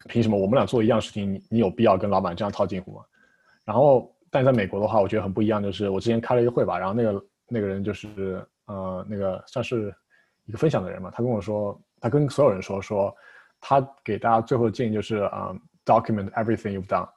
[0.08, 3.02] 凭什么我们俩做一样事情，你你有必要跟老板这样套近乎吗？
[3.64, 9.93] 然后，但在美国的话，我觉得很不一样，就是我之前开了一个会吧，然后那个那个人就是呃那个算是
[10.46, 13.16] 一个分享的人嘛，他跟我说，他跟所有人说说，
[13.62, 15.56] 他给大家最后的建议就是啊。
[15.86, 17.07] Document everything you've done，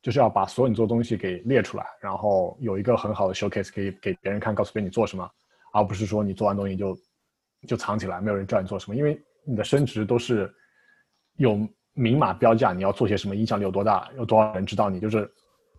[0.00, 5.30] 就是要把所有你做的东西给列出来，然后有一个很好的 showcase 可以给别人看，告诉别人你做什么，
[5.72, 6.96] 而不是说你做完东西就
[7.68, 8.96] 就藏起来，没有人知道你做什么。
[8.96, 10.50] 因为你的升职都是
[11.36, 14.98] 有明码标价，你要做些什么，影响力有多大，有多少人知道你。
[14.98, 15.30] 就是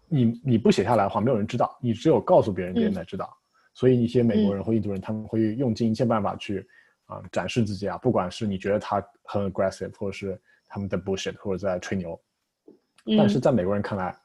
[0.07, 3.35] 你你不写下来的话，没有人知道，你只有告诉别人，别人才知道。
[3.73, 6.65] 所以一些美国人或印度人，他们会用尽一切办法去
[7.05, 12.19] 啊展示自己啊，不管是你觉得他很 aggressive，或者是他们在 bullshit，或者在吹牛。
[13.17, 14.15] 但是在美国人看来，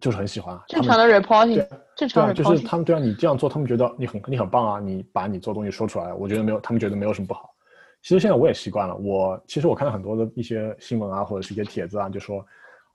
[0.00, 1.66] 就是很喜欢正常的 reporting，
[1.96, 7.54] 正常的就是他们对啊，你这样做，他们觉得你很你很棒啊，你把你做东西说出来，我觉得没有，他们觉得没有什么不好。
[8.02, 12.44] 其实现在我也习惯了，我其实我看到很多的一些新闻啊，或者是一些帖子啊，就说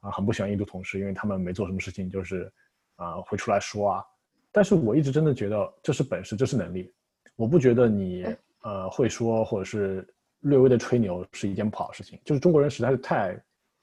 [0.02, 2.52] 啊很不喜欢印度同事，因为他们没做什么事情，就是
[2.96, 4.04] 啊会出来说啊。
[4.52, 6.94] 但是我一直真的觉得这是本事，这是能力。
[7.36, 8.26] 我不觉得你
[8.62, 10.08] 呃会说或者是
[10.42, 12.20] 略微的吹牛是一件不好的事情。
[12.24, 13.36] 就是中国人实在是太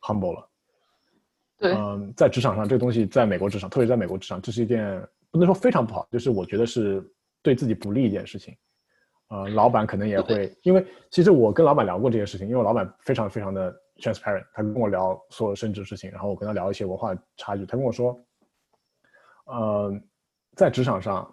[0.03, 0.49] humble 了。
[1.59, 5.01] 对，嗯，在职场上，这个东西在美国职场，特别在美国职场，这是一件
[5.31, 7.03] 不能说非常不好，就是我觉得是
[7.43, 8.57] 对自己不利一件事情。
[9.29, 18.19] 呃，老板可能也会，因为其实我跟老板聊过这些事情，因为我老板非常非常的 transparent，他跟我聊所有升职事情，然后我跟他聊一些文化差距，他跟我说，
[19.45, 20.01] 呃，
[20.55, 21.31] 在职场上，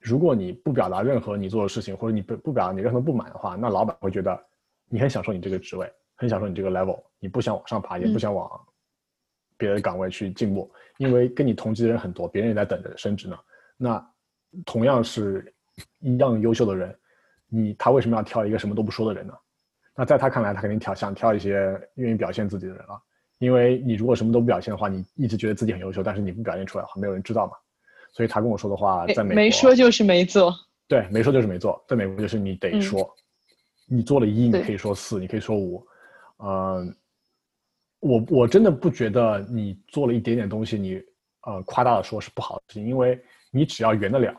[0.00, 4.36] 如果你不表达任何你做的事情，或者你不不表达你任何不满的话，那老板会觉得
[4.88, 8.50] 你很享受你这个职位，很享受你这个 level，你不想往上爬，也不想往。
[9.62, 13.38] 别的岗位去进步，因为跟你同级的人很多，别人也在等着升职呢。
[13.76, 14.04] 那
[14.66, 15.54] 同样是
[16.00, 16.92] 一样优秀的人，
[17.48, 19.32] 你他为什么要挑一个什么都不说的人呢？
[19.94, 23.00] 那在他看来，他肯定挑想挑一些愿意表现自己的人了。
[23.38, 27.52] 因为你如果什么都不表现的话，你一直觉得自己很优秀，但是你不表现出来的话，没有人知道嘛。
[28.12, 30.52] 所以他跟我说的话，在美国没说就是没做，
[30.88, 31.80] 对，没说就是没做。
[31.86, 33.08] 在美国就是你得说，
[33.86, 35.86] 你做了一，你可以说四，你可以说五，
[36.38, 36.94] 嗯。
[38.02, 41.00] 我我真的不觉得你做了一点点东西，你
[41.46, 43.16] 呃夸大的说是不好的事情，因为
[43.52, 44.34] 你只要圆得了，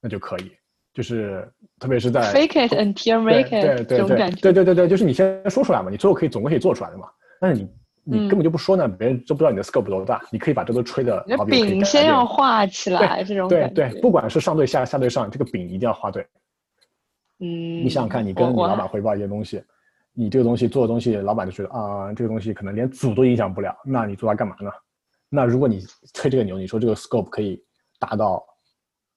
[0.00, 0.50] 那就可以。
[0.92, 1.48] 就是
[1.80, 7.08] 特别是在 fake it until make it 这种感觉，对对对对，就是你先说出来嘛，你最后可以总归可以做出来的嘛。
[7.40, 7.68] 但是你
[8.04, 11.24] 你根本就不说呢，别人都不知道你的 scope 多大，你可以把这都吹的。
[11.48, 16.24] 饼先要画起来，这种对对，不管是上对下下对上，这个饼一定要画对。
[17.40, 17.48] 嗯，
[17.84, 19.62] 你想想看，你跟你老板汇报一些东西。
[20.16, 24.70] 你这个东西做的东西，老板就觉得啊，这个东西可能连组都影响不了，那你做它干嘛呢？
[25.28, 27.60] 那如果你吹这个牛，你说这个 scope 可以
[27.98, 28.40] 达到，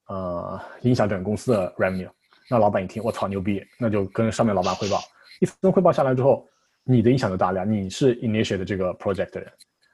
[0.08, 2.10] 呃，影响整个公司的 revenue，
[2.50, 4.98] 那老板一听，我操，牛逼，那就跟上面老板汇报，
[5.39, 6.43] 一分汇报下来之后，
[6.84, 9.52] 你的影响就大了，你是 initiate 这个 project 的人，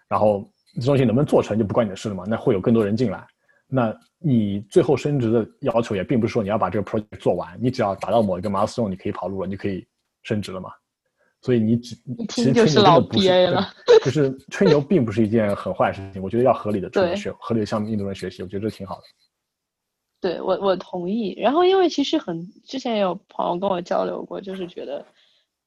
[0.08, 2.24] 然后这东西能不能做成就不关你的事了嘛？
[2.26, 3.28] 那会有更多人进来，
[3.68, 9.86] 那你最后升职的要求也并不是说你要把这个 project 做完，你只要达到某一个 milestone，你可以跑路了，你就可以
[10.22, 10.70] 升职了嘛？
[11.44, 11.94] 所以你只
[12.30, 16.24] 其实吹牛真的不是，就是吹牛并不是一件很坏的事情。
[16.24, 19.04] 我觉得要合理的吹学，合理的向印度人学习，我觉得这挺好的。
[20.22, 21.36] 对我我同意。
[21.38, 25.06] 然后因为其实很之前也有朋友跟我交流过，就是觉得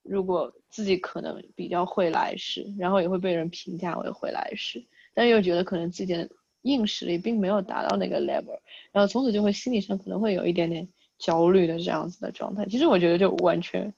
[0.02, 6.26] 如果自己可能比较会来事，然后也会被人评价为会来事，但又觉得可能自己的
[6.62, 8.58] 硬实力并没有达到那个 level，
[8.92, 12.64] 然后从此就会心理上可能会有一点点焦虑的这样子的状态。
[12.64, 13.92] 其实我觉得就完全。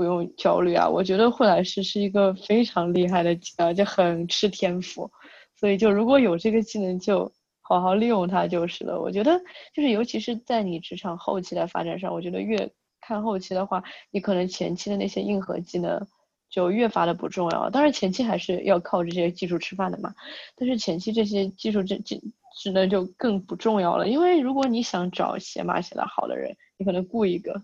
[0.00, 5.10] 不用焦虑啊，我觉得会来师是一个非常厉害的呃，就很吃天赋，
[5.54, 7.30] 所以就如果有这个技能，就
[7.60, 8.98] 好好利用它就是了。
[8.98, 9.38] 我觉得
[9.74, 12.70] 就是尤其是在你职场后期的发展上，我觉得越
[13.02, 16.06] 看后期的话，你可能前期的那些硬核技能
[16.48, 17.68] 就越发的不重要。
[17.68, 20.14] 当然前期还是要靠这些技术吃饭的嘛，
[20.56, 22.18] 但是前期这些技术这技
[22.56, 24.08] 技能就更不重要了。
[24.08, 27.62] 因为如果你想找写码写的好的人，你可能雇一个，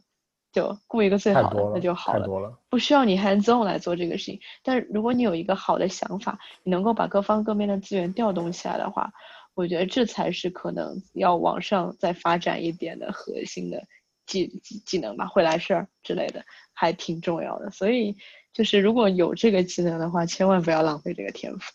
[0.57, 4.41] 就雇一个最好的那就好了，了不需要你 hands on 来做这个事情。
[4.63, 9.13] 但如果你有一个好的想法，你能够把各方各面的资源调动起来的话。
[9.55, 13.83] 我觉得这才是可能要往上再发展一点的核心的
[14.27, 16.45] 技技技能吧，会来事儿之类的，
[16.75, 17.71] 还挺重要的。
[17.71, 18.17] 所以
[18.53, 21.73] 就是如果有这个技能的话，千万不要浪费这个天赋。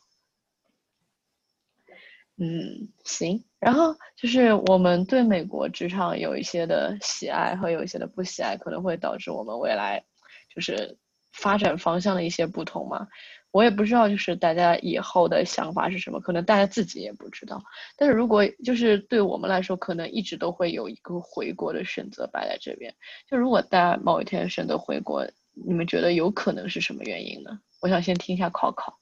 [2.44, 3.44] 嗯，行。
[3.60, 10.04] 然后就是我们对美国职场有一些的喜爱和有一些的不喜爱，可能会导致我们未来
[10.50, 10.98] 就是
[11.34, 13.08] 发展方向的一些不同嘛。
[13.52, 17.62] 我也不知道，就是大家以后的想法是什么，可能大家自己也不知道。
[17.96, 22.92] 但是如果就是对我们来说，可能一直都会有一个回国的选择摆在这边。
[23.30, 27.60] 就如果大家某一天选择回国，你们觉得有可能是什么原因呢？
[27.82, 28.98] 我想先听一下考考。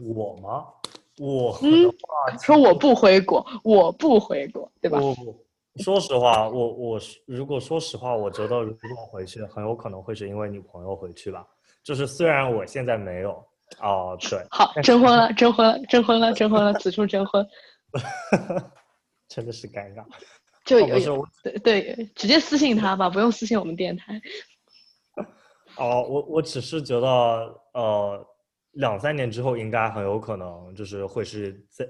[0.00, 0.64] 我吗？
[1.18, 1.90] 我嗯，
[2.40, 4.98] 说我不回国，我不回国，对吧？
[4.98, 11.46] 不不，说实话，我我如果说实话，我觉得如果回去，很有可能会是因为女朋友回去吧。
[11.82, 13.30] 就是虽然我现在没有
[13.80, 17.46] 哦，对，好征婚了，征婚了，征婚了，征婚了，此处征婚，
[19.28, 20.04] 真的是尴尬。
[20.66, 24.20] 就有对对，直接私信他吧，不用私信我们电台。
[25.78, 27.06] 哦，我我只是觉得，
[27.72, 28.26] 呃，
[28.76, 31.86] 两三年之后应该很有可能，就是会是在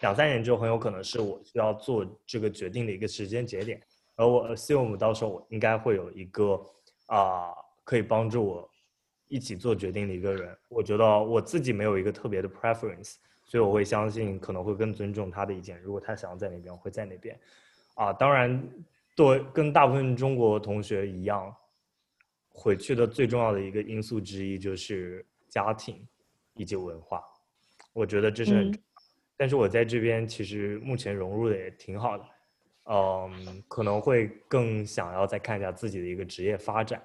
[0.00, 3.80] 两三年之后很有可能是我需要做这个决定的一个时间节点，
[4.16, 6.60] 而我 assume 到时候我应该会有一个
[7.06, 8.70] 啊，可以帮助我。
[9.26, 15.80] 一起做决定的一个人，我觉得我自己没有一个特别的 preference，所以我会相信可能会更尊重他的意见。
[15.80, 17.36] 如果他想要在那边，我会在那边。
[17.94, 18.62] 啊，当然，
[19.16, 21.52] 对，跟大部分中国同学一样，
[22.50, 26.06] 回去的最重要的一个因素之一就是家庭
[26.54, 27.22] 以及文化。
[27.92, 28.82] 我觉得这是很，
[29.36, 32.24] 但是我在这边其实目前融入的也挺好的。
[32.86, 37.02] 嗯，可能会更想要再看一下自己的一个职业发展。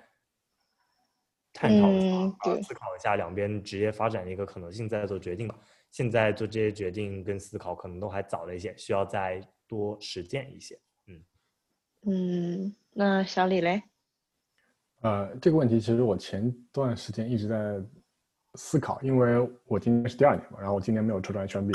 [1.53, 5.57] 探讨一下，思考一下两边职业发展的一个可能性，再做决定吧。
[5.89, 10.79] 现在做这些决定跟思考可能都还早了一些，需要再多实践一些。
[11.07, 11.23] 嗯
[12.05, 13.81] 嗯，那小李嘞？
[15.01, 17.81] 呃，这个问题其实我前段时间一直在
[18.55, 21.73] 思考，因为我今年是第二年嘛，然后我今年没有抽中 H1B，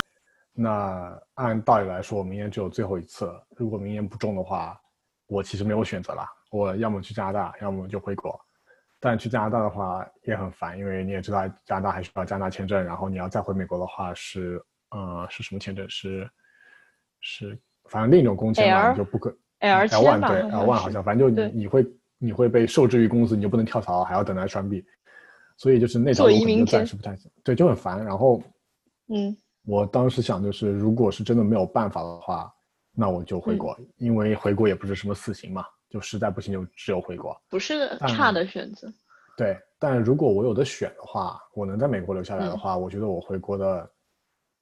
[0.53, 3.47] 那按道理来说，我明年只有最后一次了。
[3.55, 4.79] 如果明年不中的话，
[5.27, 8.39] 我其实没有选择了，我要么去加拿大，要么就回国。
[8.99, 14.59] 但去加拿大的话也很烦，因为你也知道加拿大还需要加拿大签证，然后你要再回美国的话是，
[14.89, 15.87] 呃，是什么签证？
[15.89, 16.27] 是
[17.21, 17.59] 是，
[17.89, 21.85] 反正另一种工签嘛，你就不可 L one 对 L one 好像，反正就你你会
[22.17, 24.83] 你会被受制于公司，你就不能跳槽，还要等待双币，
[25.57, 28.03] 所以就是那条路可能暂时不太行，对，就很烦。
[28.03, 28.41] 然后，
[29.07, 29.35] 嗯，
[29.65, 32.53] 我当时想就是，如果是真的没有办法的话，
[32.91, 35.65] 那我就回国，因为回国也不是什么死刑嘛。
[35.87, 38.91] 就实在不行，就只有回国，不是差的选择。
[39.37, 43.91] 对，但如果我有的选的话，我能在美国留下来的话，我觉得我回国的，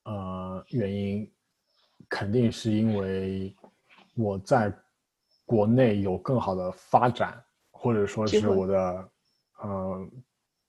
[0.03, 1.27] 呃，原因
[2.07, 3.55] 肯定是因为
[4.15, 4.71] 我在
[5.45, 7.41] 国内有更好的发展，
[7.71, 9.09] 或者说是我的，
[9.63, 10.07] 呃，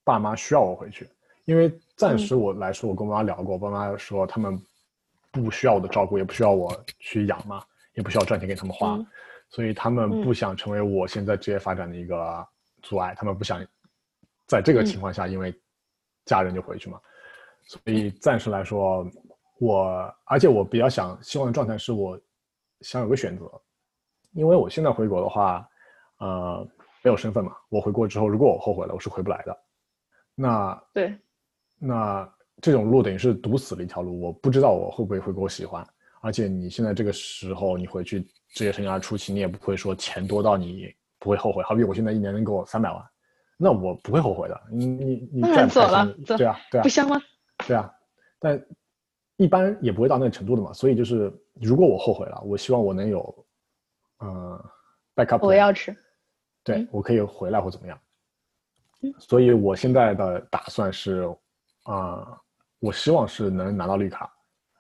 [0.05, 1.09] 爸妈需要我回去。
[1.47, 4.59] 因为暂时我来说，我跟我妈聊过，我爸妈说他们
[5.31, 7.63] 不需要我的照顾，也不需要我去养嘛，
[7.95, 8.99] 也不需要赚钱给他们花。
[9.51, 12.47] 所以他们不想成为我现在职业发展的一个
[12.83, 13.65] 阻碍，他们不想
[14.47, 15.55] 在这个情况下因为
[16.25, 16.99] 家人就回去嘛。
[17.67, 19.07] 所以暂时来说，
[19.59, 22.19] 我而且我比较想希望的状态是我
[22.81, 23.45] 想有个选择，
[24.33, 25.69] 因为我现在回国的话，
[26.19, 26.67] 呃，
[27.03, 27.55] 没有身份嘛。
[27.69, 29.57] 我回国之后，如果我后悔了，我是回不来的。
[30.35, 31.17] 那对，
[31.79, 32.29] 那
[32.61, 35.87] 这种路等于是堵死了一条路，我不知道我会不会回国喜欢。
[36.21, 41.63] 而且你现在这个时候，你回去职业生涯初期，你也不会说钱多到你不会后悔。
[41.63, 43.05] 好比我现在一年能给我三百万，
[43.59, 44.61] 那我不会后悔的。
[44.71, 47.21] 你你你再走了，对啊对啊，不香吗？
[47.69, 47.93] 对啊，
[48.39, 48.67] 但
[49.37, 50.73] 一般也不会到那个程度的嘛。
[50.73, 51.31] 所以就是，
[51.61, 53.47] 如果我后悔了，我希望我能有，
[54.19, 54.65] 呃
[55.15, 55.45] ，backup。
[55.45, 55.95] 我要吃。
[56.63, 58.01] 对，我可以回来或怎么样。
[59.19, 61.29] 所以我现在的打算是，
[61.85, 62.39] 啊，
[62.79, 64.31] 我希望是能拿到绿卡。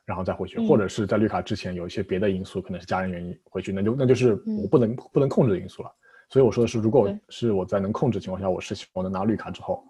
[0.07, 5.91] 然后再回去，或者是在绿卡之前有一些别的因素，可能是家人原因回去，那就那就是我不能不能控制的因素了。
[6.29, 9.83] 所以我说的是，如果是我在能控制情况下，我是希望能拿绿卡之后，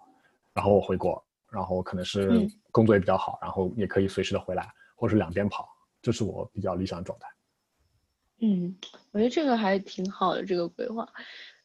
[0.53, 1.21] 然后我回国，
[1.51, 4.65] 然后可能是工作也比较好，然后也可以随时的回来，
[4.95, 5.67] 或者是两边跑，
[6.01, 7.27] 这是我比较理想的状态。
[8.39, 8.73] 嗯，
[9.11, 11.05] 我觉得这个还挺好的，这个规划。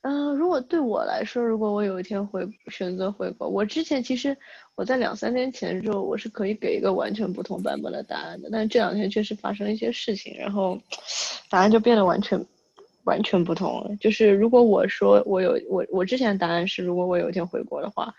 [0.03, 4.37] 嗯，如果对我来说，如果我有一天回选择回国，我之前其实
[4.75, 10.79] 我在两三天前之后，我是可以给一个完全不同版本的答案的，但是这两天确实发生了一些事情，然后
[11.51, 12.43] 答案就变得完全
[13.05, 13.95] 完全不同了。
[13.97, 18.15] 就是如果我说我有我我之前答案是，如果我有一天回国的话。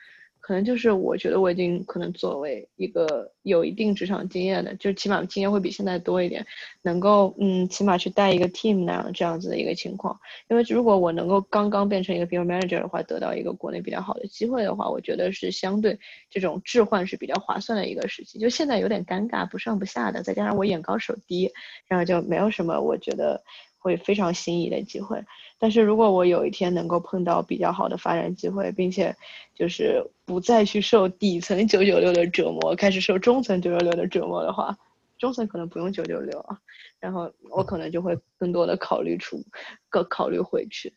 [0.51, 6.45] 可能就是我觉得我已经可能作为一个有一定职场经验的，就起码经验会比现在多一点，
[6.81, 10.19] 能够嗯起码去带一个 team 那样这样子的一个情况。
[10.49, 15.97] 因为如果我能够刚刚变成一个 people manager 的话，得到一个国内比较好的机会的话，我觉得是相对
[16.29, 18.37] 这种置换是比较划算的一个时期。
[18.37, 21.49] 就现在有点尴尬，不上不下的，再加上我眼高手低，
[21.87, 23.41] 然后就没有什么我觉得。
[23.83, 25.17] 会非常心仪的机会，
[25.61, 29.15] 但是如果我有一天能够碰到比较好的发展机会，并且
[29.53, 34.75] 就是不再去受底层九九六的折磨，开始受中层九九六的折磨的话，
[35.19, 36.57] 中层可能不用九九六啊，
[36.99, 39.39] 然后我可能就会更多的考虑出，
[39.87, 40.91] 更考虑回去。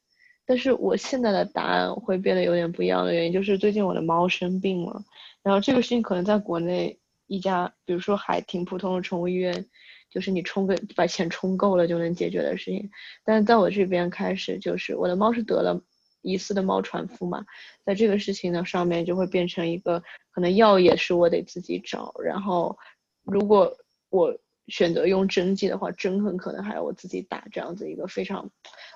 [0.46, 5.04] 但是我现在的答案会变得有点不一样的原因，就是最近我的猫生病了，
[5.42, 9.66] 然后这个事情可能在国内一家，比如说还挺普通的宠物医院。
[10.14, 12.88] 就是你充个把钱充够了就能解决的事情，
[13.24, 15.82] 但是在我这边开始就是我的猫是得了
[16.22, 17.44] 疑似的猫传腹嘛，
[17.84, 20.00] 在这个事情呢上面就会变成一个
[20.30, 22.78] 可能药也是我得自己找，然后
[23.24, 23.76] 如果
[24.08, 24.38] 我
[24.68, 28.48] 选择用针剂的话，针很可能还要我自己打，这样子一个非常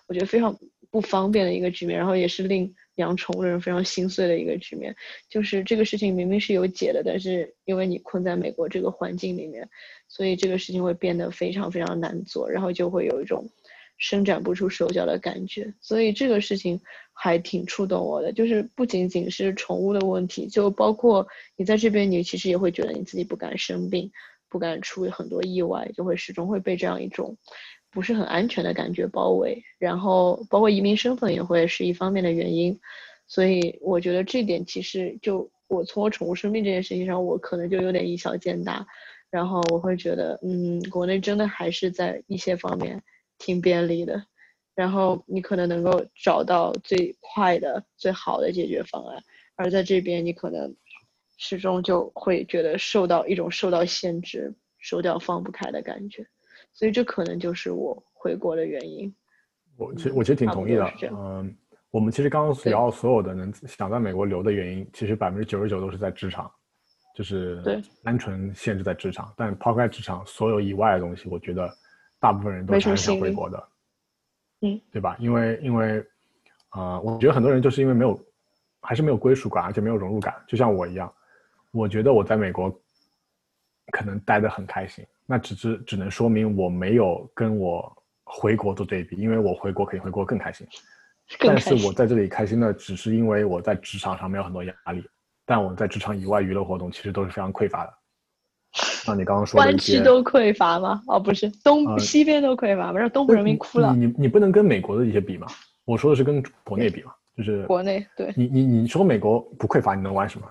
[0.06, 0.56] 我觉得非常
[0.88, 2.72] 不方便的一个局面，然后也是令。
[2.98, 4.94] 养宠物的人非常心碎的一个局面，
[5.28, 9.68] 就是这个事情明明是有解的，但是因为你困在美国这个环境里面，
[10.08, 13.48] 所以这个事情会变得非常非常难做，然后就会有一种
[13.96, 15.72] 伸展不出手脚的感觉。
[15.80, 16.80] 所以这个事情
[17.12, 21.26] 还挺触动我的，就是不仅仅是宠物的问题，就包括
[21.56, 24.10] 你在这边，你其实也会觉得你自己不敢生病，
[24.48, 27.36] 不敢出很多意外，就会始终会被这样一种。
[27.90, 32.78] 不是很安全的感觉包围，然后包括移民身份也会是一方面的原因，
[33.26, 38.86] 所以我觉得这点其实就我从我宠物生病这件事情上，我可能就有点以小见大，
[39.30, 43.02] 然后我会觉得，嗯，国内真的还是在一些方面
[43.38, 44.22] 挺便利的，
[44.74, 49.22] 然后你可能能够找到最快的、最好的解决方案，
[49.56, 50.74] 而在这边你可能
[51.36, 56.26] 始终就会觉得受到一种受到限制、手脚放不开的感觉。
[56.78, 59.12] 所以这可能就是我回国的原因。
[59.76, 60.88] 我其实我其实挺同意的。
[61.10, 61.52] 嗯，
[61.90, 66.48] 我们其实刚刚聊所有的能想在美国留的原因，其实百分之九十九都是在职场，
[67.16, 69.34] 就是单纯限制在职场。
[69.36, 71.68] 但抛开职场所有以外的东西，我觉得
[72.20, 73.68] 大部分人都还是想回国的。
[74.60, 75.16] 嗯，对吧？
[75.18, 76.06] 因为因为
[76.68, 78.16] 啊，我觉得很多人就是因为没有，
[78.82, 80.32] 还是没有归属感，而且没有融入感。
[80.46, 81.12] 就像我一样，
[81.72, 82.72] 我觉得我在美国
[83.90, 85.04] 可能待得很开心。
[85.26, 87.90] 那只是只能说明我没有跟我
[88.24, 90.66] 回国做对比，因为我回国肯定会过更开心。
[91.40, 95.04] 但是我在这里开心的只是因为我在职场上没有很多压力，
[95.44, 97.92] 但我在职场以外娱乐活动其实都是非常匮乏的。
[98.72, 101.02] 像你刚刚说的湾区都匮乏吗？
[101.06, 103.94] 哦，不是，东西边都匮乏，不是东部人民哭了。
[103.94, 105.46] 你你你不能跟美国的一些比嘛？
[105.84, 108.32] 我说的是跟国内比嘛，就是国内对。
[108.36, 110.46] 你你你说美国不匮乏，你能玩什么？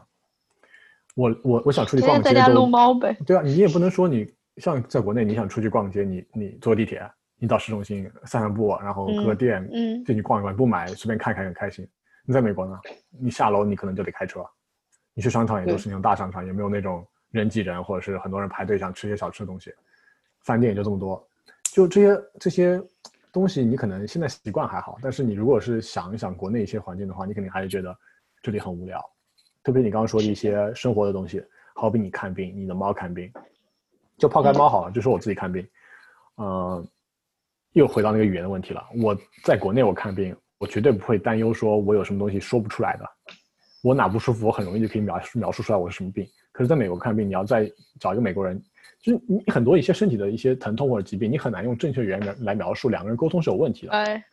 [1.18, 3.18] 我我我想出去逛街在家撸猫呗。
[3.26, 4.32] 对啊，你也不能说你。
[4.57, 7.07] 像在国内，你想出去逛街，你你坐地铁，
[7.38, 11.88] 你到市中心散散步，然后各个店嗯进去逛一逛，不买随便看看很开心。
[12.26, 12.80] 你在美国呢，
[13.20, 14.43] 你下楼你可能就得开车，
[15.13, 19.72] 你去商场也都是那种大商场，也没有那种人挤人或者是很多人排队想吃些小吃的东西，
[20.41, 21.24] 饭店也就这么多。
[21.72, 22.82] 就这些这些
[23.32, 27.95] 东西，你可能现在习惯还好，但是你如果是想一想国内一些环境的话，你肯定还是觉得
[28.41, 28.99] 这里很无聊。
[29.68, 31.43] 特别你刚刚说的一些生活的东西，
[31.76, 33.30] 好比你看病，你的猫看病。
[34.18, 35.68] 就抛开猫好了，就说我自己看病，
[36.38, 36.88] 嗯，
[37.74, 38.82] 又回到那个语言的问题了。
[39.03, 39.13] 我
[39.43, 43.05] 在国内我看病，我绝对不会担忧说我有什么东西说不出来的，
[43.84, 46.26] 我哪不舒服，我很容易就可以描述描述出来我是什么病。
[46.53, 48.57] 可是在美国看病，你要再找一个美国人，
[49.01, 53.91] 就是你很多一些身体的一些疼痛或者疾病，你很难用正确语言来来描述，两个人沟通是有问题的。
[53.91, 54.24] 哎，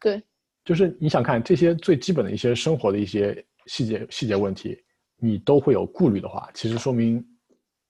[0.00, 0.22] 对，
[0.64, 4.76] 就是你想看这些最基本的一些生活的一些细节细节问题，
[5.16, 7.24] 你都会有顾虑的话，其实说明。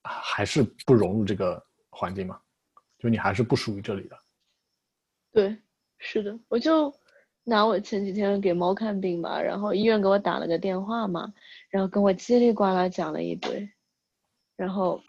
[0.03, 2.41] 还是不融入这个环境嘛？
[2.97, 4.17] 就你还是不属于这里的。
[5.31, 5.55] 对，
[5.99, 6.91] 是的，我就
[7.43, 11.31] 拿我前几天给猫看病吧，然后医院给我打了个电话嘛，
[11.69, 13.69] 然后跟我叽里呱啦讲了一堆，
[14.55, 14.99] 然后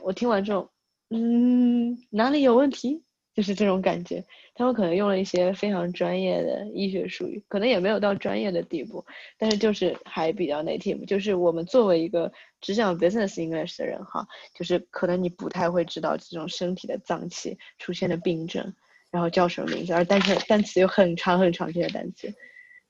[0.00, 0.70] 我听完之后，
[1.08, 3.02] 嗯，哪里有问题？
[3.34, 4.24] 就是这种感觉，
[4.60, 9.02] 他们可能用了一些非常专业的医学术语，可能也没有到专业的地步，
[9.38, 11.02] 但是就是还比较 native。
[11.06, 12.30] 就是我们作为一个
[12.60, 18.74] 只讲 business English 的人哈，就是可能你不太会知道这种身体的脏器出现的病症，
[19.10, 22.30] 然后叫什么名字，而单词单词有很长很长这些单词，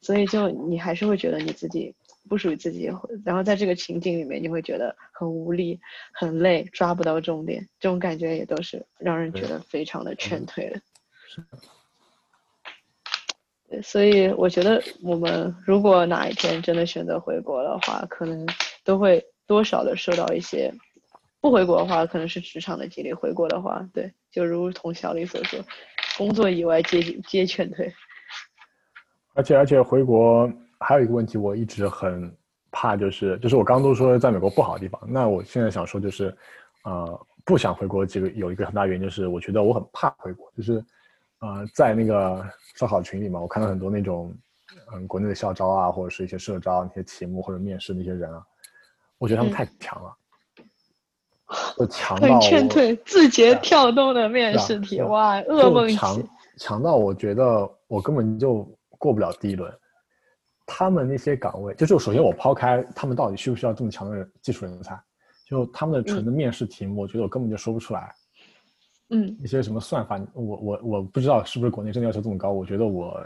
[0.01, 1.95] 所以就你还是会觉得你自己
[2.29, 2.91] 不属于自己，
[3.25, 5.79] 然后在这个情景里面你会觉得很无力、
[6.13, 10.81] 很累，抓不到重点，这种感觉也都是让人觉得非常的劝退的。
[13.69, 18.47] 对，所以我觉得我们如果哪一天真的选择回国的话，可能
[18.85, 20.73] 都会多少的受到一些。
[21.43, 25.59] 不回国的话，可能是职场的激励；回国的话，对，就如同小李所说，
[26.19, 27.91] 工作以外皆皆劝退。
[29.33, 32.31] 而且而且回国还有一个问题，我一直很
[32.71, 36.37] 怕，就是就是我刚刚都说在美国不好的地方，那我现在想说就是，
[36.85, 40.85] 呃，不想回国这个有一个很大原因就是我觉得我很怕回国，就是，
[41.41, 42.45] 呃，在那个
[42.77, 44.35] 烧烤群里嘛，我看到很多那种，
[44.93, 48.43] 嗯，国内的校招啊，或者是一些社招那些题目或者面试那些人啊，
[49.19, 50.17] 我觉得他们太强了。
[51.77, 56.23] 我强到劝退，字节跳动的面试题，哇，噩梦强
[56.59, 59.73] 强到我觉得我根本就过不了第一轮。
[60.67, 64.97] 他们那些岗位，就是首先我抛开他们到底需不需要这么强的技术人才，
[65.45, 68.15] 就他们的纯的面试题目，我觉得我根本就说不出来。
[69.11, 73.21] 嗯，一些什么算法，我我我不知道是不是国内真的要求这么高，我觉得我。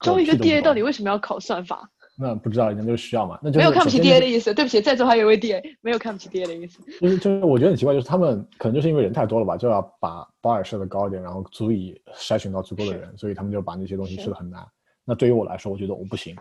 [0.00, 1.88] 招一个 DA 到底为什么要考算法？
[2.18, 3.38] 那不知道，人家就是需要嘛？
[3.42, 4.52] 那就没有看不起 DA 的意思。
[4.52, 6.82] 对不起，在座还有一位 DA，没有看不起 DA 的意思。
[7.00, 14.62] 就是就是，我觉得很奇怪，就是他们可能就是因为人太多了吧，就要把 bar 设的高一点，然后足以筛选到足够的人，所以他们就把那些东西设的很难。
[15.06, 16.36] 那对于我来说，我觉得我不行，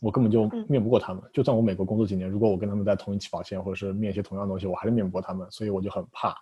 [0.00, 1.22] 我根本就面不过他们。
[1.34, 5.46] 就算我美国工作几年，如果我跟他们在同一起跑线，或者是面一些同样东西，我还是面不过他们。
[5.50, 6.34] 所以我就很怕，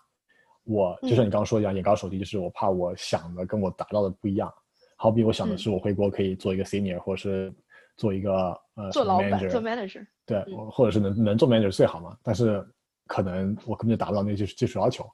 [0.65, 4.53] 我就像你刚刚说的一样，眼高手低，就是我怕我想的跟我达到的不一样。
[4.97, 7.53] 好比我想的是我回国可以做一个 senior，或者是。
[7.97, 12.17] 做一个呃，做老板，做 manager，对，或者是能能做 manager 最好嘛。
[12.23, 12.67] 但是
[13.07, 15.07] 可能我根本就达不到那些技术要求，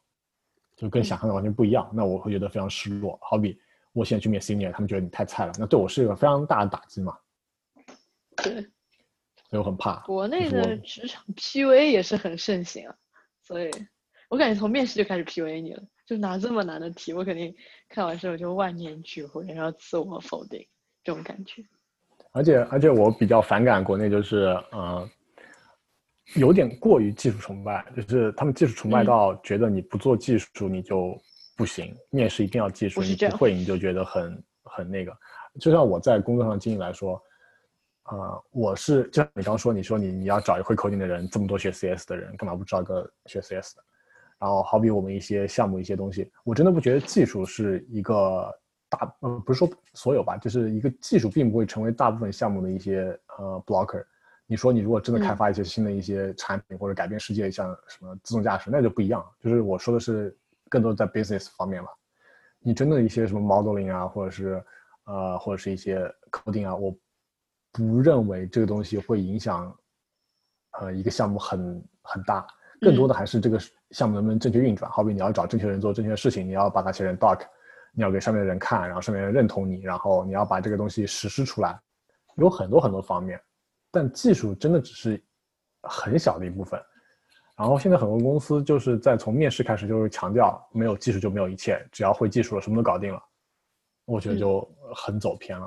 [0.76, 1.90] 就跟想象的完全不一样。
[1.92, 3.18] 那我会觉得非常失落。
[3.22, 3.58] 好比
[3.92, 7.16] 我现在去面 senior，他们觉得你太菜了，那对我是一个非常大的打击嘛。
[8.36, 8.54] 对，
[9.50, 9.96] 所以我很怕。
[10.04, 12.94] 国内的职场 PUA 也是很盛行啊，
[13.42, 13.68] 所以
[14.28, 17.54] 我感觉从面试就开始 PUA 你了，就拿这么难的题，我肯定
[17.88, 20.66] 看完之后就万念俱灰，然后自我否定
[21.04, 21.62] 这种感觉。
[22.32, 25.08] 而且而且我比较反感国内就是，呃，
[26.34, 31.16] 有点过于技术崇拜，就是他们技术崇拜到觉得你不做技术你就
[31.56, 35.16] 不行，面试一定要技术，你不会你就觉得很很那个。
[35.60, 37.22] 就像我在工作上经历来说，
[38.10, 43.82] 呃，我是就像你刚说，你说你你要找会 coding 的人，这么多学 CS 的人，干嘛不招个学 CS 的？
[44.38, 48.52] 然后好比我们一些项目一些东西，我真的不觉得技术是一个。
[48.88, 54.04] 大呃不是说所有吧，就是一个技术并不会成为大部分项目的一些呃 blocker。
[54.46, 59.26] 你说你如果真的开发一些新的一些产品或者改变世界，像什么自动驾驶，那就不一样。
[59.40, 61.90] 就是我说的是更多在 business 方面吧。
[62.60, 64.64] 你真的一些什么 modeling 啊，或者是
[65.06, 66.96] 呃或者是一些 coding 啊，我
[67.72, 69.76] 不认为这个东西会影响
[70.78, 72.46] 呃一个项目很很大。
[72.80, 73.58] 更多的还是这个
[73.90, 74.90] 项目能不能正确运转。
[74.90, 77.40] 好比你要找正确人做正确的事情，你要把它写成 doc。
[77.98, 81.80] 你要给上面的人看，然后上面人认同你，然后你要把这个东西实施出来，
[82.36, 83.40] 有很多很多方面，
[83.90, 85.24] 但技术真的只是
[85.84, 86.78] 很小的一部分。
[87.56, 93.18] 然后现在很多公司就是在从面试开始就是强调没有技术就没有一切，只要会技术了什么都搞定了，
[94.04, 95.66] 我觉得就很走偏了。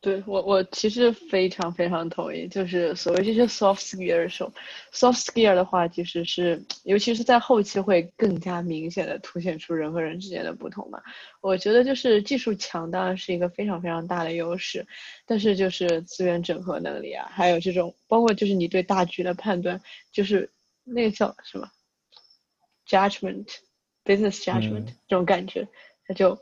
[0.00, 4.52] 对我，我其实非常非常同意，就是所谓这些 soft skill 的时候
[4.92, 11.02] ，soft skill 的话，其实是尤其是在后期会更加明显的凸显出人和人之间的不同嘛。
[11.40, 14.86] 我觉得就是技术强当然是一个非常非常大的优势，
[15.26, 19.80] 但是就是资源整合能力啊，还有这种包括就是你对大局的判断，
[20.12, 20.48] 就是
[20.84, 21.68] 那个叫什么
[22.86, 25.66] judgment，business judgment 这种感觉，
[26.08, 26.36] 它就。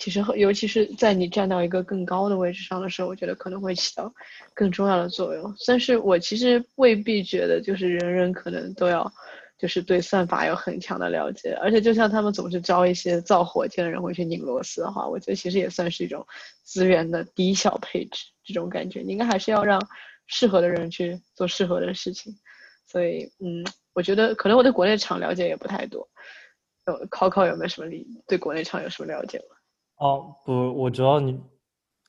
[0.00, 4.14] 其实，尤其是在你站到一个更高的位置上的时候，我觉得可能会起到
[4.54, 5.52] 更重要的作用。
[5.66, 9.12] 但是我其实未必觉得，就是人人可能都要，
[9.58, 11.52] 就是对算法有很强的了解。
[11.60, 16.24] 而且，就像他们总是招一些造火箭的人会去拧螺丝的话，我觉得其实也算是一种
[16.62, 18.26] 资源的低效配置。
[18.44, 19.84] 这种感觉，你应该还是要让
[20.28, 22.32] 适合的人去做适合的事情。
[22.86, 26.08] 所以，嗯，我觉得可能我对国内厂了解也不太多。
[26.88, 29.56] 呃，考考有没有什么理对国内厂有什么了解吗？
[29.96, 31.38] 哦不，我主要你，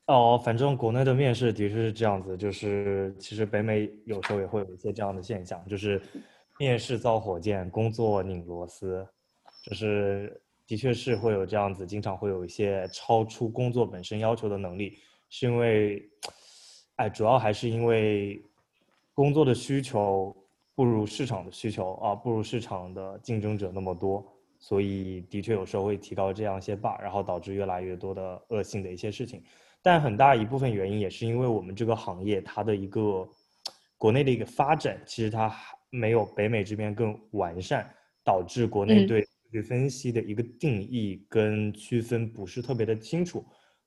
[0.05, 6.01] 哦，反正国内的面试的确是这样子，就是其实北美有时候也会有一些这样的现象，就是
[6.57, 9.05] 面试造火箭，工作拧螺丝，
[9.65, 14.97] 就是的确是会有这样子，经常会有一些超出工作本身要求的能力，
[15.29, 16.01] 是因为，
[16.95, 18.41] 哎，主要还是因为
[19.13, 20.33] 工作的需求
[20.75, 24.25] 不如市场的需求啊，不如市场的竞争者那么多。
[24.59, 29.41] 所以的确有时候会提高这样一些 bug，然后导致越来越多的恶性的一些事情。
[29.81, 33.27] 但很大一部分原因也是因为我们这个行业它的一个
[33.97, 37.89] 国内的一个发展，其实它还没有北美这边更完善，
[38.23, 43.45] 导致国内对数据分析的一个定义跟区分不是特别的清楚。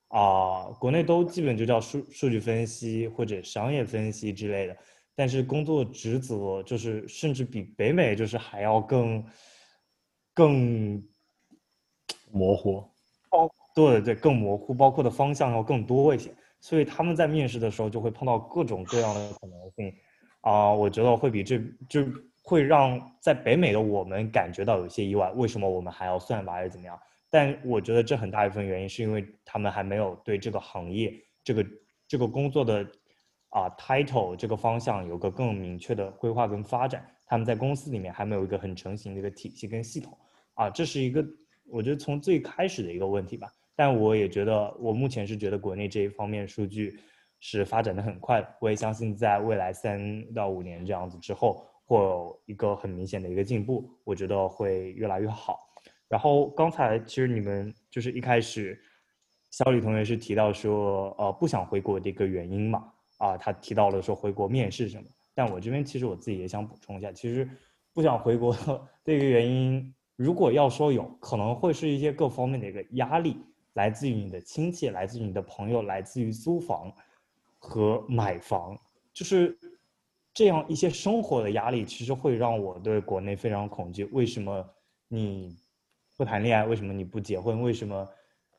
[0.09, 4.77] 啊，国内都基本就叫数数据分析或者商业分析之类的，
[5.15, 9.25] 但是工作职责就是甚至比北美就是还要更
[10.35, 11.03] 更
[12.31, 12.83] 模糊，
[13.31, 19.95] 包对对更模糊，包括的方向要更多一些，所以他们在面试的时候就会碰到各种各样的可能性，
[20.41, 21.59] 啊，我觉得会比这
[21.89, 22.05] 就
[22.43, 26.99] 会让在北美的我们感觉到有些意外，为什么我们还要算法还是怎么样？
[27.31, 31.13] 但我觉得这很大一部分原因是因为他们还没有对这个行业、
[31.43, 31.67] 这个
[32.07, 32.87] 这个工作的
[33.49, 37.07] 啊 title 这个方向有个更明确的规划跟发展。
[37.25, 40.15] 他们在公司里面还没有一个很成型的一个体系跟系统
[40.55, 41.25] 啊，这是一个
[41.67, 43.49] 我觉得从最开始的一个问题吧。
[43.75, 47.01] 但我也觉得，我目前是觉得国内这一方面数据
[47.41, 48.49] 是发展的很快的。
[48.61, 53.91] 我也相信在未来三到五年这样子之后，会有一个很明显的一个进步。
[54.05, 55.59] 我觉得会越来越好。
[56.07, 58.79] 然后刚才其实你们就是一开始，
[59.51, 65.09] 小李同学是提到说，呃，不想回国的一个原因嘛，啊，他提到了说回国面试什么。
[65.35, 67.49] 但我这边其实我自己也想补充一下，其实
[67.95, 68.55] 不想回国
[69.03, 73.37] 的一个原因，如果要说有可能会是一些各方面的一个压力，
[73.75, 76.93] 来自于你的亲戚，来自于你的朋友，来自于租房
[77.59, 78.79] 和买房，
[79.13, 79.59] 就是
[80.33, 84.05] 这样一些生活的压力，其实会让我对国内非常恐惧。
[84.13, 84.65] 为什么
[85.09, 85.57] 你？
[86.15, 87.63] 不谈恋爱，为什么你不结婚？
[87.63, 88.07] 为什么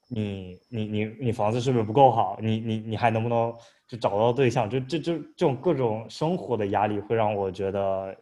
[0.09, 2.37] 你你你你房子是不是不够好？
[2.41, 3.53] 你你你还能不能
[3.87, 4.67] 就找到对象？
[4.67, 8.13] 就这这这种各种生活的压力会让我觉得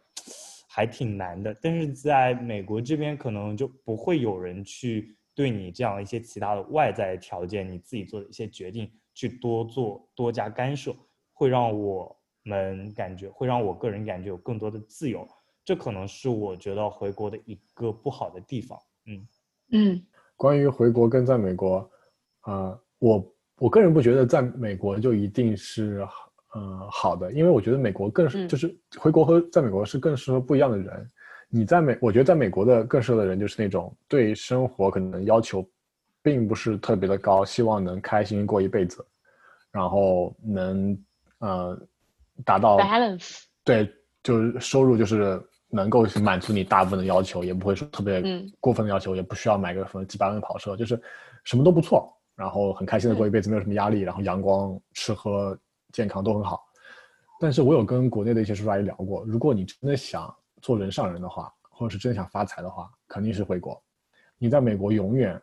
[0.74, 1.54] 还挺难的。
[1.60, 10.96] 但是在美国这边，可能就不会有人去对你这样一些其他的外在条件，你自己做的一些决定去多做多加干涉，
[11.34, 15.28] 会让我们感觉会让我个人感觉有更多的自由。
[15.62, 18.78] 这可能是我觉得回国的一个不好的地方。
[19.06, 19.28] 嗯
[19.72, 20.06] 嗯，
[20.36, 21.88] 关于回国跟在美国，
[22.40, 26.06] 啊，我我个人不觉得在美国就一定是
[26.52, 31.06] 呃好的，因为我觉得美国更是就是回国和在美国是更适合不一样的人。
[31.48, 35.66] 你在美，我觉得在美国的更适合的人就是那种对生活可能要求
[36.22, 39.04] 并不是特别的高，希望能开心过一辈子，
[39.70, 40.98] 然后能
[41.38, 41.78] 呃
[42.44, 43.92] 达到 balance，对，
[44.22, 45.42] 就是收入就是。
[45.74, 48.22] 能够满足你大部分的要求，也不会说特别
[48.60, 51.00] 过分的要求，也不需要买个什么几百万的跑车，就是
[51.44, 55.58] 什么都不错，然后很开心的过一辈子，没有什么压力，然后阳光、吃喝、
[55.92, 56.64] 健康都很好。
[57.40, 63.82] 但是我有跟国内的一些叔叔阿姨聊过，如果你真的想做人上人的话，或者是真的想发财的话，肯定是回国。
[64.38, 65.40] 你在美国永远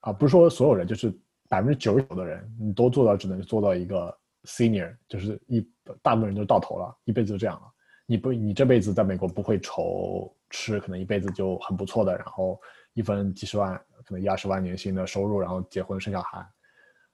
[0.00, 1.10] 啊，不是说所有人，就是
[1.48, 5.66] 百分之九十九的人，你都做到只能做到一个 senior，就是一
[6.02, 7.62] 大部分人都到头了，一辈子就这样了。
[8.06, 12.60] 你不，你这辈子在美国不会愁吃，可能一辈子就很不错的，然后
[12.92, 13.74] 一分几十万，
[14.04, 16.46] 可能一二十万年薪的收入，然后结婚生小孩，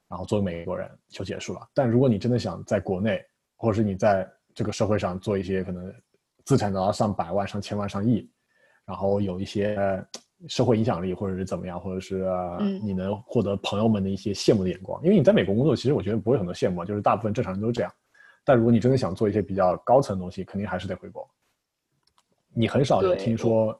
[0.08, 1.68] 然后作为美国人就结束了。
[1.74, 3.24] 但如果你真的想在国内，
[3.56, 5.92] 或者是你在这个社会上做一些可能
[6.44, 8.30] 资产达到上百万、上千万、上亿，
[8.84, 9.76] 然后有一些
[10.48, 12.26] 社会影响力，或者是怎么样，或者是
[12.82, 17.92] 你能获得朋友们的一些羡慕的眼光，因为你在美国工作，其实我觉得不会很多羡慕，就是大部分正常人都是这样。
[18.44, 21.28] 但如果你真的想做一些比较高层的东西，肯定还是得回国。
[22.54, 23.78] 你很少有听说，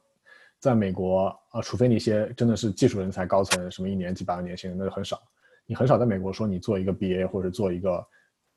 [0.59, 5.21] 在美国啊，除非那些真的是技术人才高层，什么一年几百万年薪，那就很少。
[5.67, 8.03] 你很少在美国说你做一个 BA 或者做一个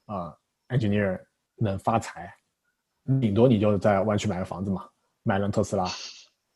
[0.07, 0.35] 啊
[0.69, 1.21] engineer
[1.57, 2.33] 能发财，
[3.21, 4.89] 顶多你就在湾区买个房子嘛，
[5.25, 5.85] 买辆特斯拉，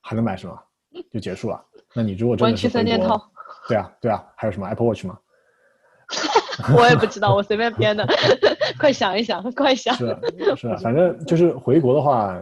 [0.01, 0.57] 还能买什么？
[1.13, 1.63] 就结束了。
[1.93, 3.33] 那你如果真的是回国，
[3.69, 5.19] 对啊对啊，还有什么 Apple Watch 吗？
[6.77, 8.07] 我也不知道，我随便编的。
[8.79, 9.93] 快想一想，快想。
[9.99, 10.17] 是
[10.57, 12.41] 是，反正就是回国的话，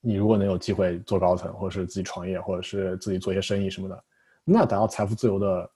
[0.00, 4.04] 你如果能有机会做高层，或者是自己创业，或者是自己做一些生意什么的，
[4.42, 5.70] 那达到财富自由的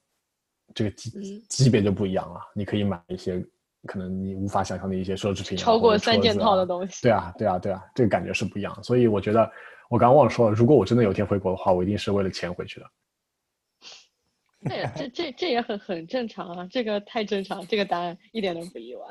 [0.75, 2.41] 这个级级别就不一样了。
[2.55, 3.45] 你可以买一些
[3.87, 7.03] 可能你无法想象的一些奢侈品，超过三件套的东西。
[7.03, 8.83] 对啊，对啊，对啊，这个感觉是不一样。
[8.83, 9.51] 所以我觉得，
[9.89, 12.87] 我刚刚忘了说了，如果我真的有一天回国的话，我一定是为了钱回去的。
[14.69, 19.03] 这这这这也很很正常啊，这个太正常，这个答案一点都不意外。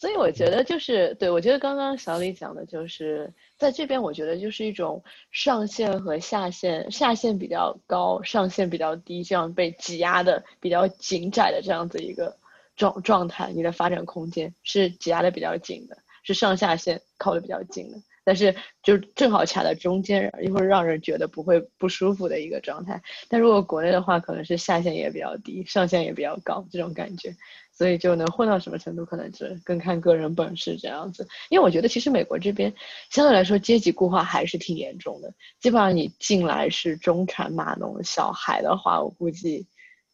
[0.00, 12.34] 所以我觉得就是对，我觉得刚刚小李讲的就是在这边，我觉得就是一种上限和下限，下限比较高，上限比较低，这样被挤压的比较紧窄的这样子一个
[12.76, 17.98] 状状态，你的发展空间是挤压的比较紧的，是上下限靠的比较近的。
[18.24, 23.02] 但是就正好卡在中间，一会儿让人觉得不会不舒服的一个状态。
[23.28, 27.34] 但如果国内的话，可能是下限也比较低，上限也比较高，这种感觉，
[27.80, 31.26] 所以就能混到什么程度，可能是更看个人本事这样子。
[31.48, 32.70] 因为我觉得其实美国这边
[33.08, 39.66] 相对来说阶级固化还是挺严重的，基本上你进来是中产码农小孩的话，我估计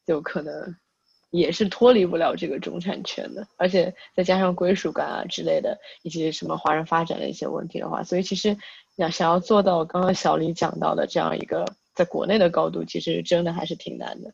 [0.07, 0.77] 就可能。
[1.31, 8.57] 也是脱离不了这个中产圈的，而且再加上归属感啊之类的一些什么华人发展的一些问题的话，所以其实
[8.95, 14.33] 要想要做到刚刚小李讲到的这样一个在国内的高度，其实真的还是挺难的。